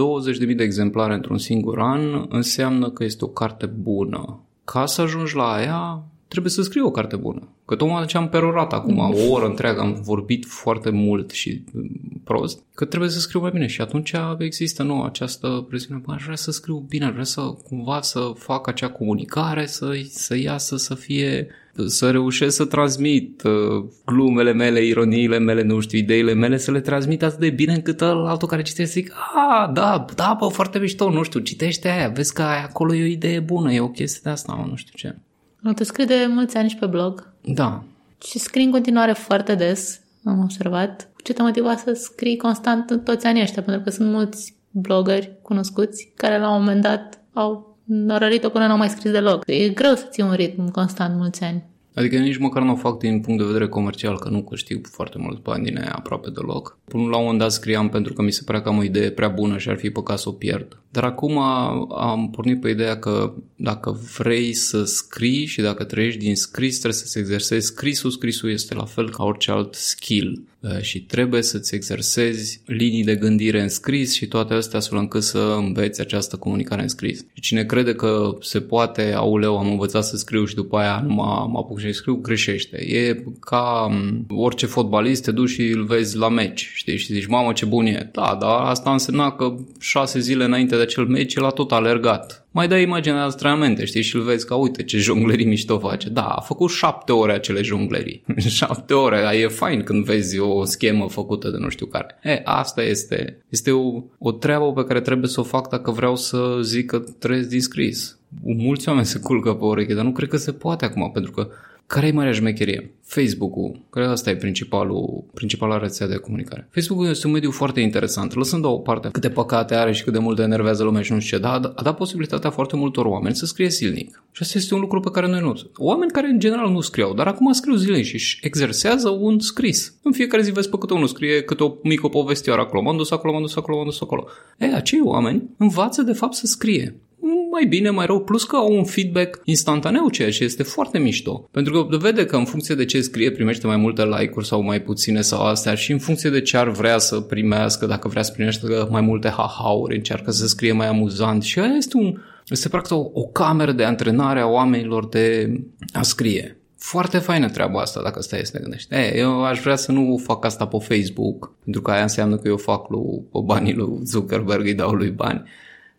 [0.48, 4.40] 20.000 de exemplare într-un singur an înseamnă că este o carte bună.
[4.64, 7.48] Ca să ajungi la aia, trebuie să scriu o carte bună.
[7.64, 12.20] Că tocmai ce am perorat acum, o oră întreagă, am vorbit foarte mult și mm,
[12.24, 16.22] prost, că trebuie să scriu mai bine și atunci există, nu, această presiune, bă, aș
[16.22, 20.76] vrea să scriu bine, aș vrea să cumva să fac acea comunicare, să, să iasă,
[20.76, 21.48] să fie,
[21.86, 26.80] să reușesc să transmit uh, glumele mele, ironiile mele, nu știu, ideile mele, să le
[26.80, 31.10] transmit atât de bine încât altul care citește zic, a, da, da, bă, foarte mișto,
[31.10, 34.30] nu știu, citește aia, vezi că acolo e o idee bună, e o chestie de
[34.30, 35.16] asta, nu știu ce.
[35.60, 37.32] Nu, tu scrii de mulți ani și pe blog.
[37.44, 37.82] Da.
[38.22, 41.08] Și scrii în continuare foarte des, am observat.
[41.24, 43.62] Ce te motiva să scrii constant în toți anii ăștia?
[43.62, 48.76] Pentru că sunt mulți blogări cunoscuți care la un moment dat au nărărit-o până n-au
[48.76, 49.42] mai scris deloc.
[49.46, 51.64] E greu să ții un ritm constant mulți ani.
[51.94, 55.18] Adică nici măcar nu o fac din punct de vedere comercial, că nu câștig foarte
[55.18, 56.78] mult bani din aia aproape deloc.
[56.84, 59.10] Până la un moment dat scriam pentru că mi se părea că am o idee
[59.10, 60.80] prea bună și ar fi păcat să o pierd.
[60.90, 66.36] Dar acum am pornit pe ideea că dacă vrei să scrii și dacă trăiești din
[66.36, 68.10] scris, trebuie să-ți exersezi scrisul.
[68.10, 70.42] Scrisul este la fel ca orice alt skill
[70.80, 75.54] și trebuie să-ți exersezi linii de gândire în scris și toate astea astfel încât să
[75.58, 77.18] înveți această comunicare în scris.
[77.32, 81.14] Și cine crede că se poate, auleu, am învățat să scriu și după aia nu
[81.14, 82.76] mă, mă apuc și scriu, greșește.
[82.76, 83.90] E ca
[84.28, 87.86] orice fotbalist, te duci și îl vezi la meci, știi, și zici, mamă ce bun
[87.86, 88.10] e.
[88.12, 92.47] Da, dar asta însemna că șase zile înainte de acel meci el a tot alergat
[92.58, 96.08] mai dai imaginea antrenamente, știi, și îl vezi că, uite, ce jonglerii mișto face.
[96.08, 98.24] Da, a făcut șapte ore acele jonglerii.
[98.58, 102.18] șapte ore, e fain când vezi o schemă făcută de nu știu care.
[102.22, 103.38] E, asta este.
[103.48, 106.98] Este o, o treabă pe care trebuie să o fac dacă vreau să zic că
[107.18, 108.18] trăiesc din scris.
[108.42, 111.48] Mulți oameni se culcă pe ureche, dar nu cred că se poate acum, pentru că
[111.88, 112.90] Care e marea șmecherie?
[113.02, 116.68] Facebook-ul, care asta e principalul, principala rețea de comunicare.
[116.70, 120.18] Facebook-ul este un mediu foarte interesant, lăsând o parte câte păcate are și cât de
[120.18, 123.34] mult enervează lumea și nu știu ce, dar a, a dat posibilitatea foarte multor oameni
[123.34, 124.22] să scrie zilnic.
[124.32, 125.54] Și asta este un lucru pe care noi nu.
[125.76, 129.94] Oameni care în general nu scriau, dar acum scriu zilnic și își exersează un scris.
[130.02, 132.82] În fiecare zi vezi pe câte unul scrie câte o mică povestioară acolo.
[132.82, 134.26] M-am dus acolo, m-am dus acolo, m-am dus acolo.
[134.58, 137.00] E, acei oameni învață de fapt să scrie
[137.50, 141.48] mai bine, mai rău, plus că au un feedback instantaneu, ceea ce este foarte mișto.
[141.50, 144.82] Pentru că vede că în funcție de ce scrie primește mai multe like-uri sau mai
[144.82, 148.32] puține sau astea și în funcție de ce ar vrea să primească, dacă vrea să
[148.32, 152.96] primească mai multe ha-ha-uri, încearcă să scrie mai amuzant și aia este un, este practic
[152.96, 155.56] o, o cameră de antrenare a oamenilor de
[155.92, 156.52] a scrie.
[156.78, 158.94] Foarte faină treaba asta, dacă stai să te gândești.
[158.94, 162.48] E, eu aș vrea să nu fac asta pe Facebook, pentru că aia înseamnă că
[162.48, 165.42] eu fac lui, pe banii lui Zuckerberg, îi dau lui bani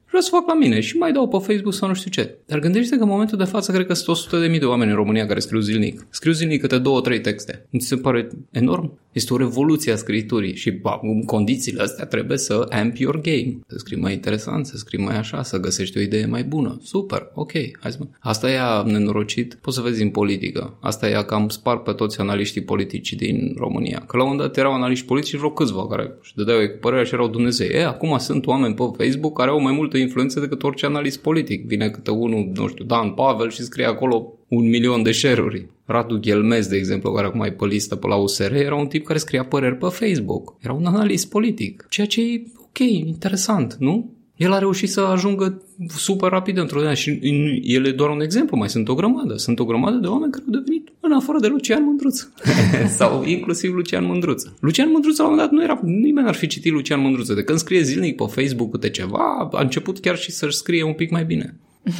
[0.09, 2.37] vreau să fac la mine și mai dau pe Facebook sau nu știu ce.
[2.45, 4.89] Dar gândește că în momentul de față cred că sunt 100 de mii de oameni
[4.89, 6.07] în România care scriu zilnic.
[6.09, 7.65] Scriu zilnic câte două, trei texte.
[7.69, 8.97] Nu ți se pare enorm?
[9.11, 13.59] Este o revoluție a scriturii și ba, în condițiile astea trebuie să amp your game.
[13.67, 16.79] Să scrii mai interesant, să scrii mai așa, să găsești o idee mai bună.
[16.83, 20.77] Super, ok, hai să Asta e a nenorocit, poți să vezi în politică.
[20.79, 24.03] Asta e cam spar pe toți analiștii politici din România.
[24.07, 27.27] Că la un dat erau analiști politici vreo câțiva care își dădeau părerea și erau
[27.27, 27.67] Dumnezeu.
[27.67, 31.65] E, acum sunt oameni pe Facebook care au mai multe influență decât orice analist politic.
[31.65, 35.67] Vine câte unul, nu știu, Dan Pavel și scrie acolo un milion de share-uri.
[35.85, 39.05] Radu Ghelmez, de exemplu, care acum e pe listă pe la USR, era un tip
[39.05, 40.55] care scria păreri pe Facebook.
[40.61, 41.85] Era un analist politic.
[41.89, 44.13] Ceea ce e ok, interesant, nu?
[44.35, 47.19] El a reușit să ajungă super rapid într-o zi și
[47.63, 49.37] el e doar un exemplu, mai sunt o grămadă.
[49.37, 52.27] Sunt o grămadă de oameni care au devenit în afară de Lucian Mândruț.
[52.97, 54.43] Sau inclusiv Lucian Mândruț.
[54.59, 57.27] Lucian Mândruț la un moment dat nu era, nimeni n-ar fi citit Lucian Mândruț.
[57.27, 60.93] De când scrie zilnic pe Facebook câte ceva, a început chiar și să-și scrie un
[60.93, 61.55] pic mai bine.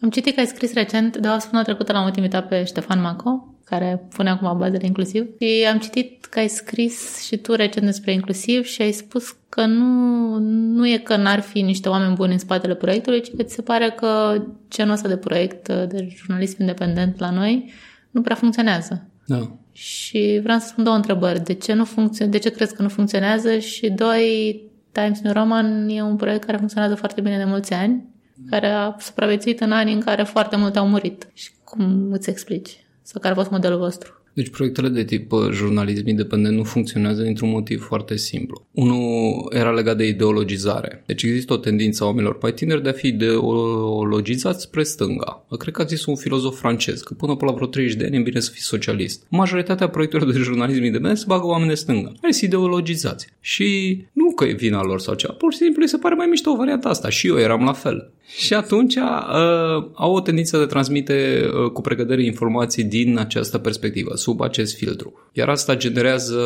[0.00, 3.54] Am citit că ai scris recent, de o săptămână trecută l-am invitat pe Ștefan Maco,
[3.64, 5.26] care pune acum bazele inclusiv.
[5.40, 9.64] Și am citit că ai scris și tu recent despre inclusiv și ai spus că
[9.64, 13.54] nu, nu e că n-ar fi niște oameni buni în spatele proiectului, ci că ți
[13.54, 17.72] se pare că genul ăsta de proiect de jurnalism independent la noi
[18.16, 19.06] nu prea funcționează.
[19.26, 19.56] Da.
[19.72, 21.44] Și vreau să spun două întrebări.
[21.44, 23.58] De ce, nu funcționează, de ce crezi că nu funcționează?
[23.58, 28.04] Și doi, Times New Roman e un proiect care funcționează foarte bine de mulți ani,
[28.50, 31.28] care a supraviețuit în anii în care foarte multe au murit.
[31.32, 32.86] Și cum îți explici?
[33.02, 34.22] Sau care a fost modelul vostru?
[34.36, 38.66] Deci proiectele de tip uh, jurnalism independent nu funcționează dintr-un motiv foarte simplu.
[38.72, 41.02] Unul era legat de ideologizare.
[41.06, 45.46] Deci există o tendință a oamenilor mai tineri de a fi ideologizați spre stânga.
[45.58, 48.16] Cred că a zis un filozof francez că până pe la vreo 30 de ani
[48.16, 49.26] e bine să fii socialist.
[49.28, 52.12] Majoritatea proiectelor de jurnalism independent se bagă oameni de stânga.
[52.22, 53.26] Hai să ideologizați.
[53.40, 56.26] Și nu că e vina lor sau ceva, pur și simplu îi se pare mai
[56.26, 57.08] mișto varianta asta.
[57.08, 58.10] Și eu eram la fel.
[58.26, 64.16] Și atunci uh, au o tendință de transmite uh, cu pregădere informații din această perspectivă,
[64.26, 65.12] sub acest filtru.
[65.32, 66.38] Iar asta generează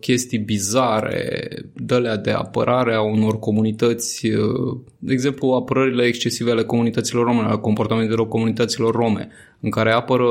[0.00, 7.24] chestii bizare, dălea de apărare a unor comunități, uh, de exemplu, apărările excesive ale comunităților
[7.24, 9.28] române, ale comportamentelor comunităților rome,
[9.64, 10.26] în care apără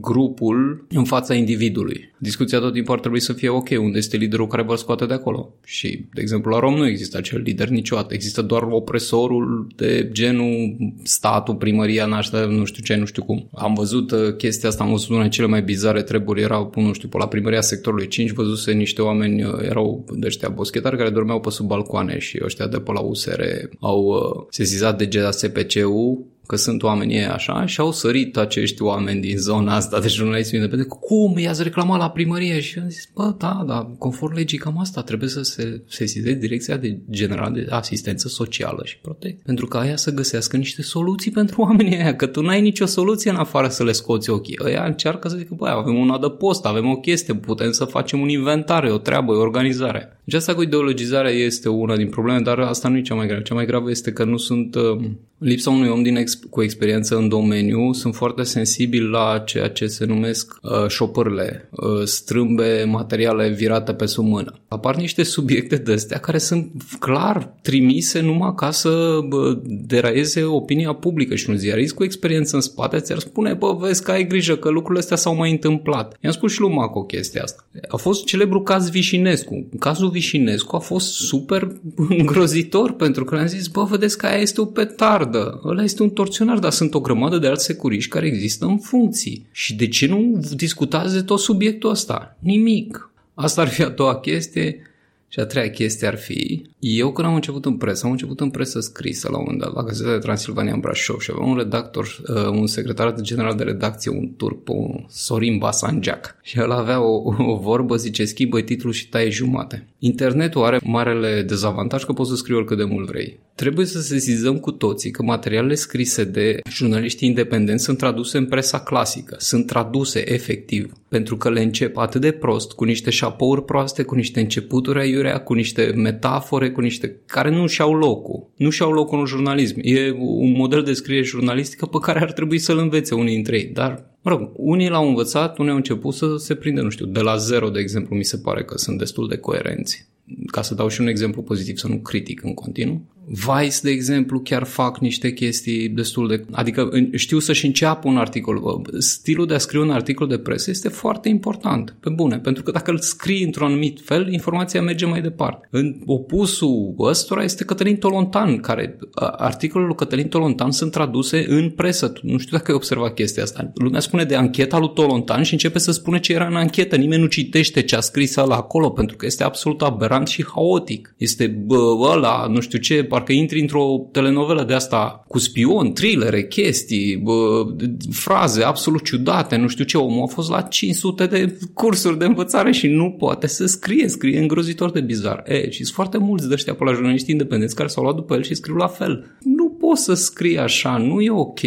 [0.00, 2.10] grupul în fața individului.
[2.18, 5.14] Discuția tot timpul ar trebui să fie ok, unde este liderul care vă scoate de
[5.14, 5.54] acolo.
[5.64, 8.14] Și, de exemplu, la Rom nu există acel lider niciodată.
[8.14, 13.48] Există doar opresorul de genul statul, primăria, naște, nu știu ce, nu știu cum.
[13.54, 17.08] Am văzut uh, chestia asta, am văzut una cele mai bizare treburi, erau, nu știu,
[17.08, 21.40] pe la primăria sectorului 5, văzuse niște oameni, uh, erau de ăștia boschetari care dormeau
[21.40, 23.42] pe sub balcoane și ăștia de pe la USR
[23.80, 29.36] au uh, sesizat de GASPC-ul că sunt oamenii așa și au sărit acești oameni din
[29.36, 30.88] zona asta de jurnalism independent.
[30.88, 31.38] Cum?
[31.38, 32.60] I-ați reclamat la primărie?
[32.60, 36.76] Și am zis, bă, da, da, conform legii cam asta, trebuie să se sesizeze Direcția
[36.76, 39.42] de General de Asistență Socială și Protecție.
[39.44, 43.30] Pentru că aia să găsească niște soluții pentru oamenii aia, că tu n-ai nicio soluție
[43.30, 44.58] în afară să le scoți ochii.
[44.64, 48.28] Aia încearcă să zică, băi, avem un adăpost, avem o chestie, putem să facem un
[48.28, 50.20] inventar, o treabă, o organizare.
[50.24, 53.42] Deci asta cu ideologizarea este una din probleme, dar asta nu e cea mai gravă.
[53.42, 54.98] Cea mai gravă este că nu sunt uh,
[55.42, 59.86] lipsa unui om din ex- cu experiență în domeniu, sunt foarte sensibil la ceea ce
[59.86, 64.60] se numesc uh, șopârle, uh, strâmbe materiale virate pe sub mână.
[64.68, 70.92] Apar niște subiecte de astea care sunt clar trimise numai ca să uh, deraieze opinia
[70.92, 74.56] publică și un ziarist cu experiență în spate ți-ar spune, bă, vezi că ai grijă
[74.56, 76.16] că lucrurile astea s-au mai întâmplat.
[76.20, 77.64] I-am spus și lui Maco chestia asta.
[77.88, 79.68] A fost celebru caz Vișinescu.
[79.78, 81.72] Cazul Vișinescu a fost super
[82.08, 86.10] îngrozitor pentru că le-am zis, bă, vedeți că aia este o petardă, ăla este un
[86.10, 89.46] torționar, dar sunt o grămadă de alți securiști care există în funcții.
[89.52, 92.36] Și de ce nu discutați de tot subiectul ăsta?
[92.38, 93.10] Nimic.
[93.34, 94.86] Asta ar fi a doua chestie.
[95.28, 98.50] Și a treia chestie ar fi, Eu când am început în presă, am început în
[98.50, 101.56] presă scrisă la un moment dat, la Gazeta de Transilvania în Brașov și aveam un
[101.56, 106.36] redactor, uh, un secretar general de redacție, un turc, un Sorin Basanjac.
[106.42, 109.88] Și el avea o, o vorbă, zice, schimbă titlul și taie jumate.
[109.98, 113.38] Internetul are marele dezavantaj că poți să scrii oricât de mult vrei.
[113.54, 118.80] Trebuie să sesizăm cu toții că materialele scrise de jurnaliști independenți sunt traduse în presa
[118.80, 124.02] clasică, sunt traduse efectiv, pentru că le încep atât de prost, cu niște șapouri proaste,
[124.02, 128.50] cu niște începuturi aiurea, cu niște metafore, cu niște care nu și-au locul.
[128.56, 129.78] Nu și-au locul în jurnalism.
[129.82, 133.70] E un model de scriere jurnalistică pe care ar trebui să-l învețe unii dintre ei,
[133.72, 137.20] dar Mă rog, unii l-au învățat, unii au început să se prindă, nu știu, de
[137.20, 140.08] la zero, de exemplu, mi se pare că sunt destul de coerenți.
[140.46, 143.02] Ca să dau și un exemplu pozitiv, să nu critic în continuu.
[143.26, 146.44] Vice, de exemplu, chiar fac niște chestii destul de...
[146.50, 148.82] Adică știu să-și înceapă un articol.
[148.98, 152.70] Stilul de a scrie un articol de presă este foarte important, pe bune, pentru că
[152.70, 155.68] dacă îl scrii într-un anumit fel, informația merge mai departe.
[155.70, 158.98] În opusul ăstora este Cătălin Tolontan, care
[159.36, 162.12] articolele lui Cătălin Tolontan sunt traduse în presă.
[162.22, 163.72] Nu știu dacă ai observat chestia asta.
[163.74, 166.96] Lumea spune de ancheta lui Tolontan și începe să spune ce era în anchetă.
[166.96, 171.14] Nimeni nu citește ce a scris ăla acolo, pentru că este absolut aberant și haotic.
[171.16, 176.46] Este bă, ăla, nu știu ce, parcă intri într-o telenovelă de asta cu spion, thrillere,
[176.46, 177.66] chestii, bă,
[178.10, 182.72] fraze absolut ciudate, nu știu ce, omul a fost la 500 de cursuri de învățare
[182.72, 185.42] și nu poate să scrie, scrie îngrozitor de bizar.
[185.46, 188.34] E, și sunt foarte mulți de ăștia pe la jurnaliști independenți care s-au luat după
[188.34, 189.36] el și scriu la fel.
[189.40, 191.60] Nu poți să scrii așa, nu e ok.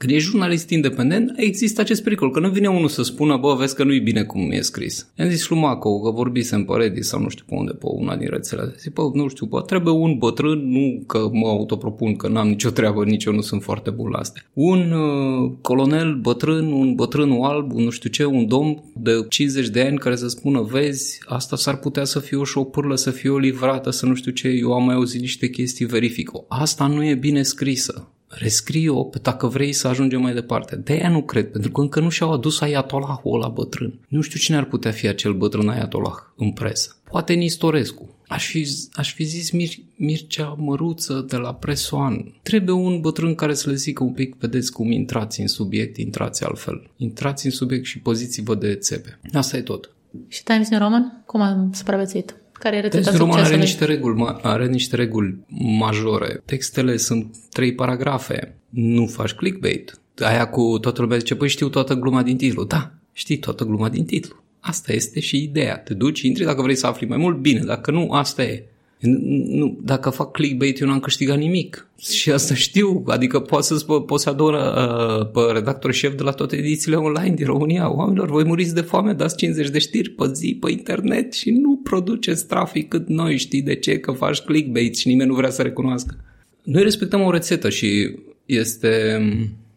[0.00, 3.74] Când ești jurnalist independent, există acest pericol, că nu vine unul să spună, bă, vezi
[3.74, 5.08] că nu e bine cum e scris.
[5.18, 8.16] I-am zis lui Maco, că vorbisem pe Reddit sau nu știu pe unde, pe una
[8.16, 8.74] din rețele.
[8.78, 12.70] Zic, bă, nu știu, bă, trebuie un bătrân, nu că mă autopropun, că n-am nicio
[12.70, 14.42] treabă, nici eu nu sunt foarte bun la astea.
[14.52, 19.68] Un uh, colonel bătrân, un bătrân alb, un nu știu ce, un domn de 50
[19.68, 23.30] de ani care să spună, vezi, asta s-ar putea să fie o șopârlă, să fie
[23.30, 26.30] o livrată, să nu știu ce, eu am mai auzit niște chestii, verific.
[26.48, 30.76] Asta nu e bine scrisă rescrie-o dacă vrei să ajungem mai departe.
[30.76, 33.98] De aia nu cred, pentru că încă nu și-au adus Ayatollahul ăla bătrân.
[34.08, 36.96] Nu știu cine ar putea fi acel bătrân Ayatollah în presă.
[37.10, 38.14] Poate Nistorescu.
[38.28, 42.34] Aș fi, aș fi zis Mir- Mircea Măruță de la Presoan.
[42.42, 46.44] Trebuie un bătrân care să le zică un pic, vedeți cum intrați în subiect, intrați
[46.44, 46.90] altfel.
[46.96, 49.18] Intrați în subiect și poziți-vă de țepe.
[49.32, 49.90] Asta e tot.
[50.28, 51.22] Și Times New Roman?
[51.26, 52.39] Cum am supraviețuit?
[52.60, 55.36] Care e rețeta roman are niște reguli, are niște reguli
[55.78, 56.42] majore.
[56.44, 58.54] Textele sunt trei paragrafe.
[58.68, 60.00] Nu faci clickbait.
[60.18, 62.64] Aia cu toată lumea zice, păi știu toată gluma din titlu.
[62.64, 64.42] Da, știi toată gluma din titlu.
[64.60, 65.78] Asta este și ideea.
[65.78, 67.60] Te duci, intri dacă vrei să afli mai mult, bine.
[67.60, 68.64] Dacă nu, asta e.
[69.00, 71.88] Nu, dacă fac clickbait, eu n-am câștigat nimic.
[71.98, 73.04] Și asta știu.
[73.06, 77.34] Adică poți să poți să adoră uh, pe redactor șef de la toate edițiile online
[77.34, 77.94] din România.
[77.94, 81.80] Oamenilor, voi muriți de foame, dați 50 de știri pe zi pe internet și nu
[81.82, 83.36] produceți trafic cât noi.
[83.36, 83.98] Știi de ce?
[83.98, 86.16] Că faci clickbait și nimeni nu vrea să recunoască.
[86.62, 89.22] Noi respectăm o rețetă și este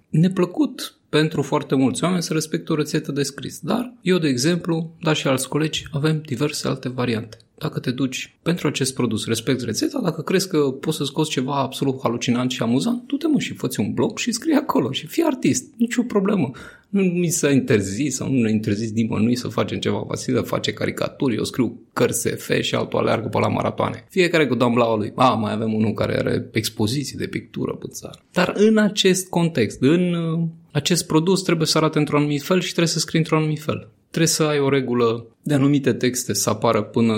[0.10, 3.60] neplăcut pentru foarte mulți oameni să respecte o rețetă de scris.
[3.60, 7.38] Dar eu, de exemplu, dar și alți colegi, avem diverse alte variante.
[7.58, 11.56] Dacă te duci pentru acest produs, respecti rețeta, dacă crezi că poți să scoți ceva
[11.56, 15.08] absolut halucinant și amuzant, tu te mă și fă un blog și scrie acolo și
[15.08, 15.66] fii artist.
[15.78, 16.52] Nici o problemă.
[16.94, 20.04] Nu mi s-a interzis sau nu ne-a interzis nimănui să facem ceva.
[20.08, 24.06] Vasile face caricaturi, eu scriu cărți SF și altul aleargă pe la maratoane.
[24.10, 25.12] Fiecare cu doamblaua lui.
[25.16, 28.24] A, mai avem unul care are expoziții de pictură pe țară.
[28.32, 32.70] Dar în acest context, în uh, acest produs trebuie să arate într-un anumit fel și
[32.70, 33.90] trebuie să scrie într-un anumit fel.
[34.10, 37.14] Trebuie să ai o regulă de anumite texte să apară până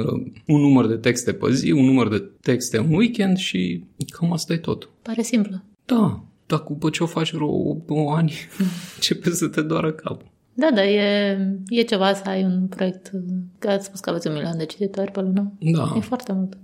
[0.45, 4.53] un număr de texte pe zi, un număr de texte în weekend și cam asta
[4.53, 4.89] e tot.
[5.01, 5.61] Pare simplu.
[5.85, 8.33] Da, dar după ce o faci vreo o ani,
[8.95, 10.33] începe să te doară capul.
[10.53, 13.11] Da, da, e, e ceva să ai un proiect,
[13.59, 15.53] că ați spus că aveți un milion de cititori pe lună.
[15.59, 15.93] Da.
[15.97, 16.57] E foarte mult.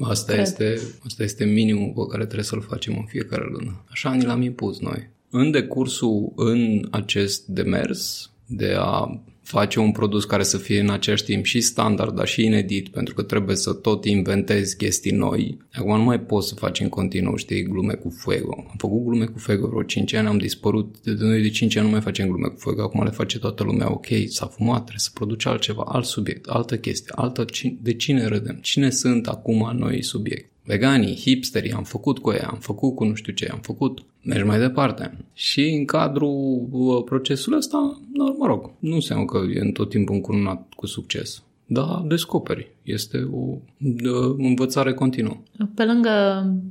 [0.00, 3.84] Asta este, asta este minimul pe care trebuie să-l facem în fiecare lună.
[3.90, 5.10] Așa ni l-am impus noi.
[5.30, 11.24] În decursul, în acest demers de a face un produs care să fie în același
[11.24, 15.58] timp și standard, dar și inedit, pentru că trebuie să tot inventezi chestii noi.
[15.72, 18.54] Acum nu mai poți să faci în continuu, știi, glume cu fuego.
[18.68, 21.86] Am făcut glume cu fuego vreo 5 ani, am dispărut, de noi de 5 ani
[21.86, 24.98] nu mai facem glume cu fuego, acum le face toată lumea, ok, s-a fumat, trebuie
[24.98, 27.44] să produci altceva, alt subiect, altă chestie, altă,
[27.80, 32.58] de cine râdem, cine sunt acum noi subiect veganii, hipsterii, am făcut cu ei, am
[32.60, 35.16] făcut cu nu știu ce, am făcut, mergi mai departe.
[35.32, 38.00] Și în cadrul uh, procesului ăsta,
[38.38, 41.42] mă rog, nu înseamnă că e în tot timpul încununat cu succes.
[41.70, 42.70] Da, descoperi.
[42.82, 45.36] Este o de învățare continuă.
[45.74, 46.10] Pe lângă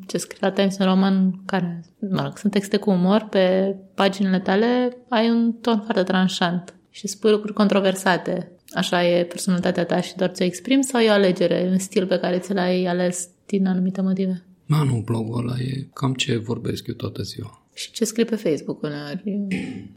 [0.08, 4.40] ce scrii la Times în roman, care mă rog, sunt texte cu umor, pe paginile
[4.40, 8.52] tale ai un ton foarte tranșant și spui lucruri controversate.
[8.74, 12.20] Așa e personalitatea ta și doar ți-o exprimi sau e o alegere, un stil pe
[12.20, 14.44] care ți l-ai ales din anumite motive?
[14.66, 17.62] Ma, nu, blogul ăla e cam ce vorbesc eu toată ziua.
[17.74, 19.48] Și ce scrii pe Facebook uneori.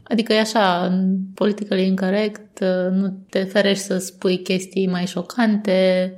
[0.03, 0.99] Adică e așa,
[1.35, 2.61] politically incorrect,
[2.91, 6.13] nu te ferești să spui chestii mai șocante,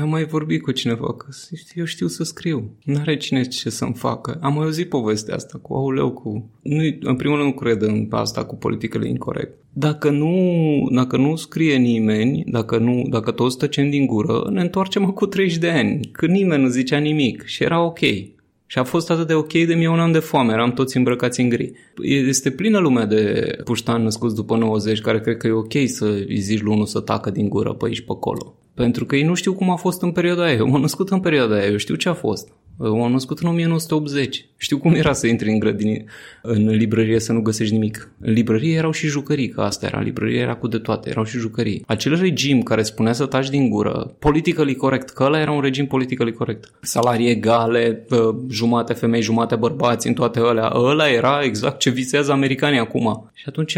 [0.00, 1.26] am mai vorbit cu cineva că
[1.74, 2.70] eu știu să scriu.
[2.84, 4.38] Nu are cine ce să-mi facă.
[4.42, 6.50] Am mai auzit povestea asta cu auleu, cu...
[6.62, 9.52] Nu, în primul rând nu cred în asta cu politicele incorrect.
[9.72, 10.34] Dacă nu,
[10.90, 15.58] dacă nu scrie nimeni, dacă, nu, dacă toți tăcem din gură, ne întoarcem cu 30
[15.58, 18.00] de ani, când nimeni nu zicea nimic și era ok.
[18.66, 21.40] Și a fost atât de ok de mie un an de foame, eram toți îmbrăcați
[21.40, 21.72] în gri.
[22.02, 26.38] Este plină lumea de puștani născuți după 90 care cred că e ok să îi
[26.38, 28.58] zici lui unul să tacă din gură pe aici pe acolo.
[28.74, 30.54] Pentru că ei nu știu cum a fost în perioada aia.
[30.54, 32.48] Eu m-am născut în perioada aia, eu știu ce a fost.
[32.76, 34.46] M-am născut în 1980.
[34.56, 36.04] Știu cum era să intri în grădini,
[36.42, 38.10] în librărie să nu găsești nimic.
[38.20, 40.00] În librărie erau și jucării, că asta era.
[40.00, 41.84] Librărie era cu de toate, erau și jucării.
[41.86, 45.86] Acel regim care spunea să taci din gură, politically corect, că ăla era un regim
[45.86, 46.70] politically corect.
[46.80, 48.06] Salarii egale,
[48.48, 50.72] jumate femei, jumate bărbați, în toate alea.
[50.74, 53.30] Ăla era exact ce visează americanii acum.
[53.32, 53.74] Și atunci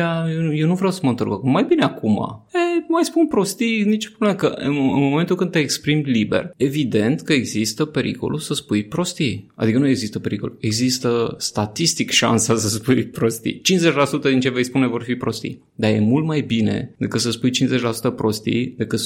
[0.55, 2.45] eu nu vreau să mă întorc Mai bine acum.
[2.55, 7.21] E, mai spun prostii, nici problemă că în, în momentul când te exprimi liber, evident
[7.21, 9.51] că există pericolul să spui prostii.
[9.55, 10.57] Adică nu există pericol.
[10.61, 13.61] Există statistic șansa să spui prostii.
[13.61, 15.63] 50% din ce vei spune vor fi prostii.
[15.75, 19.01] Dar e mult mai bine decât să spui 50% prostii decât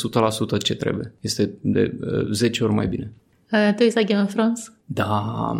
[0.58, 1.14] 100% ce trebuie.
[1.20, 3.12] Este de uh, 10 ori mai bine.
[3.52, 4.72] Uh, tu ești Game of Thrones?
[4.84, 5.52] Da.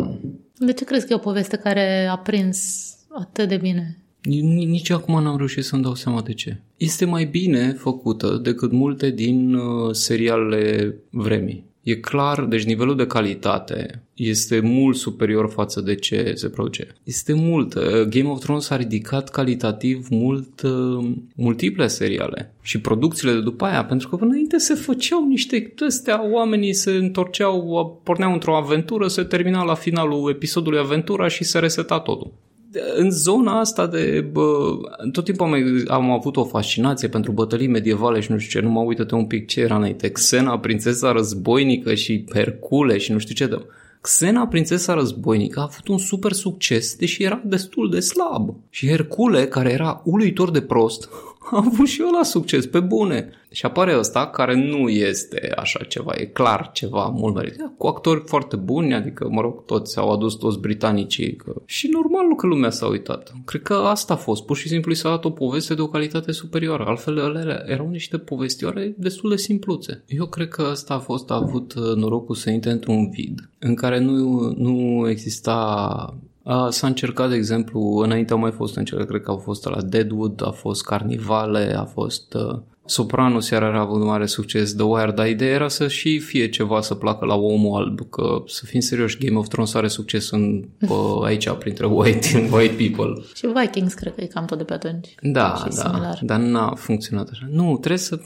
[0.59, 3.95] De ce crezi că e o poveste care a prins atât de bine?
[4.21, 6.61] Nici acum n-am reușit să-mi dau seama de ce.
[6.77, 11.70] Este mai bine făcută decât multe din uh, serialele vremii.
[11.83, 16.87] E clar, deci nivelul de calitate este mult superior față de ce se produce.
[17.03, 17.73] Este mult.
[17.73, 23.65] Uh, Game of Thrones a ridicat calitativ mult uh, multiple seriale și producțiile de după
[23.65, 29.07] aia, pentru că până înainte se făceau niște astea, oamenii se întorceau, porneau într-o aventură,
[29.07, 32.33] se termina la finalul episodului aventura și se reseta totul
[32.95, 34.27] în zona asta de...
[34.31, 34.77] Bă,
[35.11, 38.71] tot timpul am, am avut o fascinație pentru bătălii medievale și nu știu ce, nu
[38.71, 40.09] mă uită un pic ce era înainte.
[40.09, 43.47] Xena, prințesa războinică și Hercule și nu știu ce.
[43.47, 43.65] De...
[44.01, 48.55] Xena, prințesa războinică, a avut un super succes, deși era destul de slab.
[48.69, 51.09] Și Hercule, care era uluitor de prost,
[51.49, 53.29] a avut și eu la succes, pe bune.
[53.51, 57.73] Și apare ăsta care nu este așa ceva, e clar ceva mult meritat.
[57.77, 61.35] Cu actori foarte buni, adică, mă rog, toți au adus toți britanicii.
[61.35, 61.53] Că...
[61.65, 63.33] Și normal că lumea s-a uitat.
[63.45, 64.45] Cred că asta a fost.
[64.45, 66.83] Pur și simplu i s-a dat o poveste de o calitate superioară.
[66.87, 70.03] Altfel, ele erau niște povestioare destul de simpluțe.
[70.07, 73.75] Eu cred că asta a fost, a avut uh, norocul să intre într-un vid în
[73.75, 76.15] care nu, nu exista a,
[76.69, 80.45] s-a încercat, de exemplu, înainte au mai fost încercat, cred că au fost la Deadwood,
[80.45, 85.27] a fost Carnivale, a fost uh, Sopranos iar a avut mare succes The Wire, dar
[85.27, 89.17] ideea era să și fie ceva să placă la omul alb, că să fim serioși,
[89.17, 90.87] Game of Thrones are succes în, pe,
[91.27, 93.23] aici, printre white, white people.
[93.35, 95.15] Și Vikings cred că e cam tot de pe atunci.
[95.21, 96.19] Da, da, similar.
[96.21, 97.47] dar n-a funcționat așa.
[97.49, 98.19] Nu, trebuie să,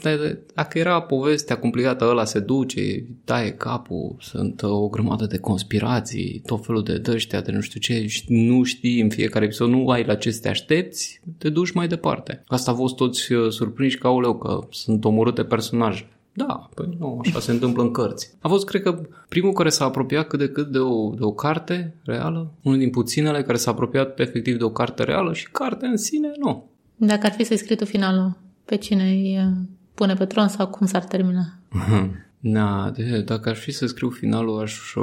[0.54, 6.64] dacă era povestea complicată, ăla se duce, taie capul, sunt o grămadă de conspirații, tot
[6.64, 10.14] felul de dăștia, de nu știu ce, nu știi în fiecare episod, nu ai la
[10.14, 12.42] ce să te aștepți, te duci mai departe.
[12.46, 16.08] Asta a fost toți uh, surprinși ca auleu, că sunt omorâte personaje.
[16.32, 18.34] Da, păi nu, așa se întâmplă în cărți.
[18.40, 21.32] A fost, cred că, primul care s-a apropiat cât de cât de o, de o
[21.32, 25.88] carte reală, unul din puținele care s-a apropiat efectiv de o carte reală și cartea
[25.88, 26.68] în sine, nu.
[26.96, 29.52] Dacă ar fi să-i scrii tu finalul, pe cine îi uh,
[29.94, 31.58] pune pe tron sau cum s-ar termina?
[32.38, 34.94] Na, de, dacă ar fi să scriu finalul, aș,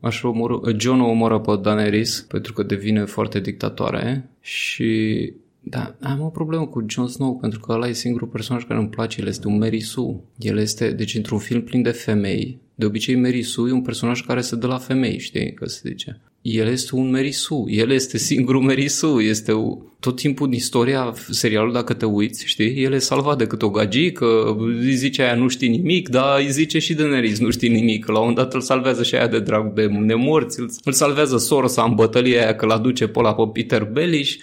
[0.00, 5.32] aș omoră, John o omoră pe Daenerys pentru că devine foarte dictatoare și
[5.64, 8.88] da, am o problemă cu Jon Snow pentru că ăla e singurul personaj care îmi
[8.88, 10.20] place, el este un Mary Sue.
[10.38, 14.24] El este, deci într-un film plin de femei, de obicei Mary Sue e un personaj
[14.24, 16.20] care se dă la femei, știi, că se zice.
[16.42, 20.52] El este un Mary Sue, el este singurul Mary Sue, este o, tot timpul în
[20.52, 25.22] istoria serialului, dacă te uiți, știi, el e salvat de câte o gagică, îi zice
[25.22, 28.18] aia nu știi nimic, dar îi zice și de Neris nu știi nimic, la un
[28.18, 32.42] moment dat îl salvează și aia de drag de nemorți, îl salvează Sorsa în bătălia
[32.42, 34.34] aia că l-aduce pe ăla pe Peter Bellish,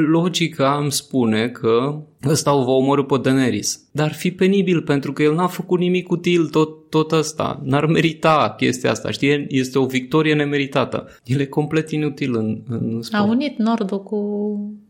[0.00, 3.84] logica îmi spune că ăsta o va omorâ pe Daenerys.
[3.92, 7.60] Dar fi penibil pentru că el n-a făcut nimic util tot, tot ăsta.
[7.64, 9.46] N-ar merita chestia asta, știi?
[9.48, 11.06] Este o victorie nemeritată.
[11.24, 13.22] El e complet inutil în, în sport.
[13.22, 14.18] A unit nordul cu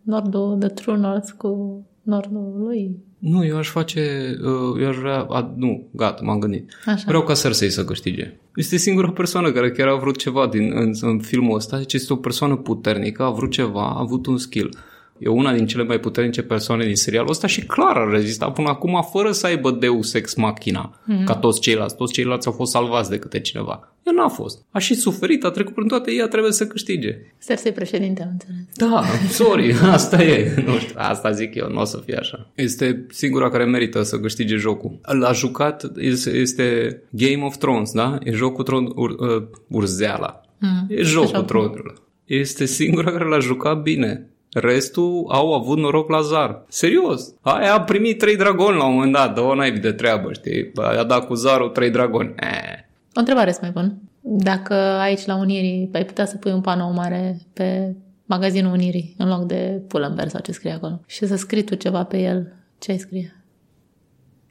[0.02, 2.96] nordul de True North cu nordul lui.
[3.18, 6.70] Nu, eu aș face, uh, eu aș vrea, a, nu, gata, m-am gândit.
[6.86, 7.04] Așa.
[7.06, 8.32] Vreau ca Cersei să câștige.
[8.56, 12.12] Este singura persoană care chiar a vrut ceva din, în, în filmul ăsta, deci este
[12.12, 14.76] o persoană puternică, a vrut ceva, a avut un skill.
[15.18, 18.68] E una din cele mai puternice persoane din serialul ăsta și clar a rezistat până
[18.68, 21.24] acum fără să aibă Deus Ex Machina, mm-hmm.
[21.24, 21.96] ca toți ceilalți.
[21.96, 23.94] Toți ceilalți au fost salvați de câte cineva.
[24.02, 24.64] El n-a fost.
[24.70, 27.16] A și suferit, a trecut prin toate, ea trebuie să câștige.
[27.46, 28.56] Cersei președinte, am înțeles.
[28.74, 30.62] Da, sorry, asta e.
[30.66, 32.50] Nu știu, asta zic eu, nu o să fie așa.
[32.54, 35.00] Este singura care merită să câștige jocul.
[35.02, 35.90] L-a jucat,
[36.32, 38.18] este Game of Thrones, da?
[38.22, 40.40] E jocul tron, ur, uh, urzeala.
[40.58, 41.94] Mm, e jocul tronului.
[42.24, 44.28] Este singura care l-a jucat bine.
[44.54, 46.64] Restul au avut noroc la zar.
[46.68, 47.34] Serios.
[47.40, 49.34] Aia a primit trei dragoni la un moment dat.
[49.34, 50.70] Dă-o naibii de treabă, știi?
[50.74, 52.34] A dat cu zarul trei dragoni.
[52.36, 52.78] Eh.
[53.14, 53.98] O întrebare să mai pun.
[54.20, 59.28] Dacă aici la Unirii ai putea să pui un panou mare pe magazinul Unirii în
[59.28, 62.90] loc de Pull&Bear sau ce scrie acolo și să scrii tu ceva pe el, ce
[62.90, 63.44] ai scrie?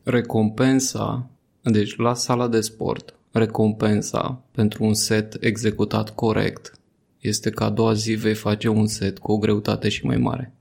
[0.04, 1.30] Recompensa,
[1.62, 6.72] deci la sala de sport, recompensa pentru un set executat corect
[7.24, 10.54] este că a doua zi vei face un set cu o greutate și mai mare.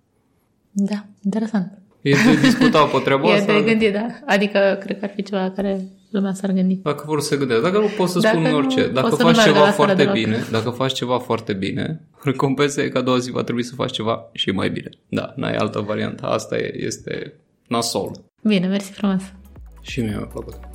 [0.71, 1.79] Da, interesant.
[2.03, 3.53] E de discutat pe treaba asta?
[3.57, 4.07] E de gândit, da.
[4.27, 6.75] Adică cred că ar fi ceva care lumea s-ar gândi.
[6.75, 7.65] Dacă vor să gândească.
[7.65, 8.89] Dacă nu pot să dacă spun orice.
[8.89, 13.19] Dacă faci ceva foarte bine, dacă faci ceva foarte bine, recompensa e că a doua
[13.19, 14.89] zi va trebui să faci ceva și mai bine.
[15.09, 16.27] Da, n-ai altă variantă.
[16.27, 17.33] Asta e, este
[17.69, 18.13] nasol.
[18.43, 19.23] Bine, mersi frumos.
[19.81, 20.72] Și mie mi-a plăcut.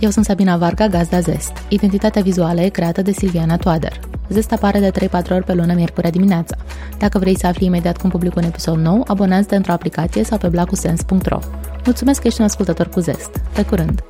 [0.00, 1.52] Eu sunt Sabina Varga, gazda Zest.
[1.68, 4.00] Identitatea vizuală e creată de Silviana Toader.
[4.28, 6.56] Zest apare de 3-4 ori pe lună, miercurea dimineața.
[6.98, 10.48] Dacă vrei să afli imediat cum public un episod nou, abonează-te într-o aplicație sau pe
[10.48, 11.38] blacusens.ro.
[11.84, 13.30] Mulțumesc că ești un ascultător cu Zest.
[13.54, 14.02] Pe curând!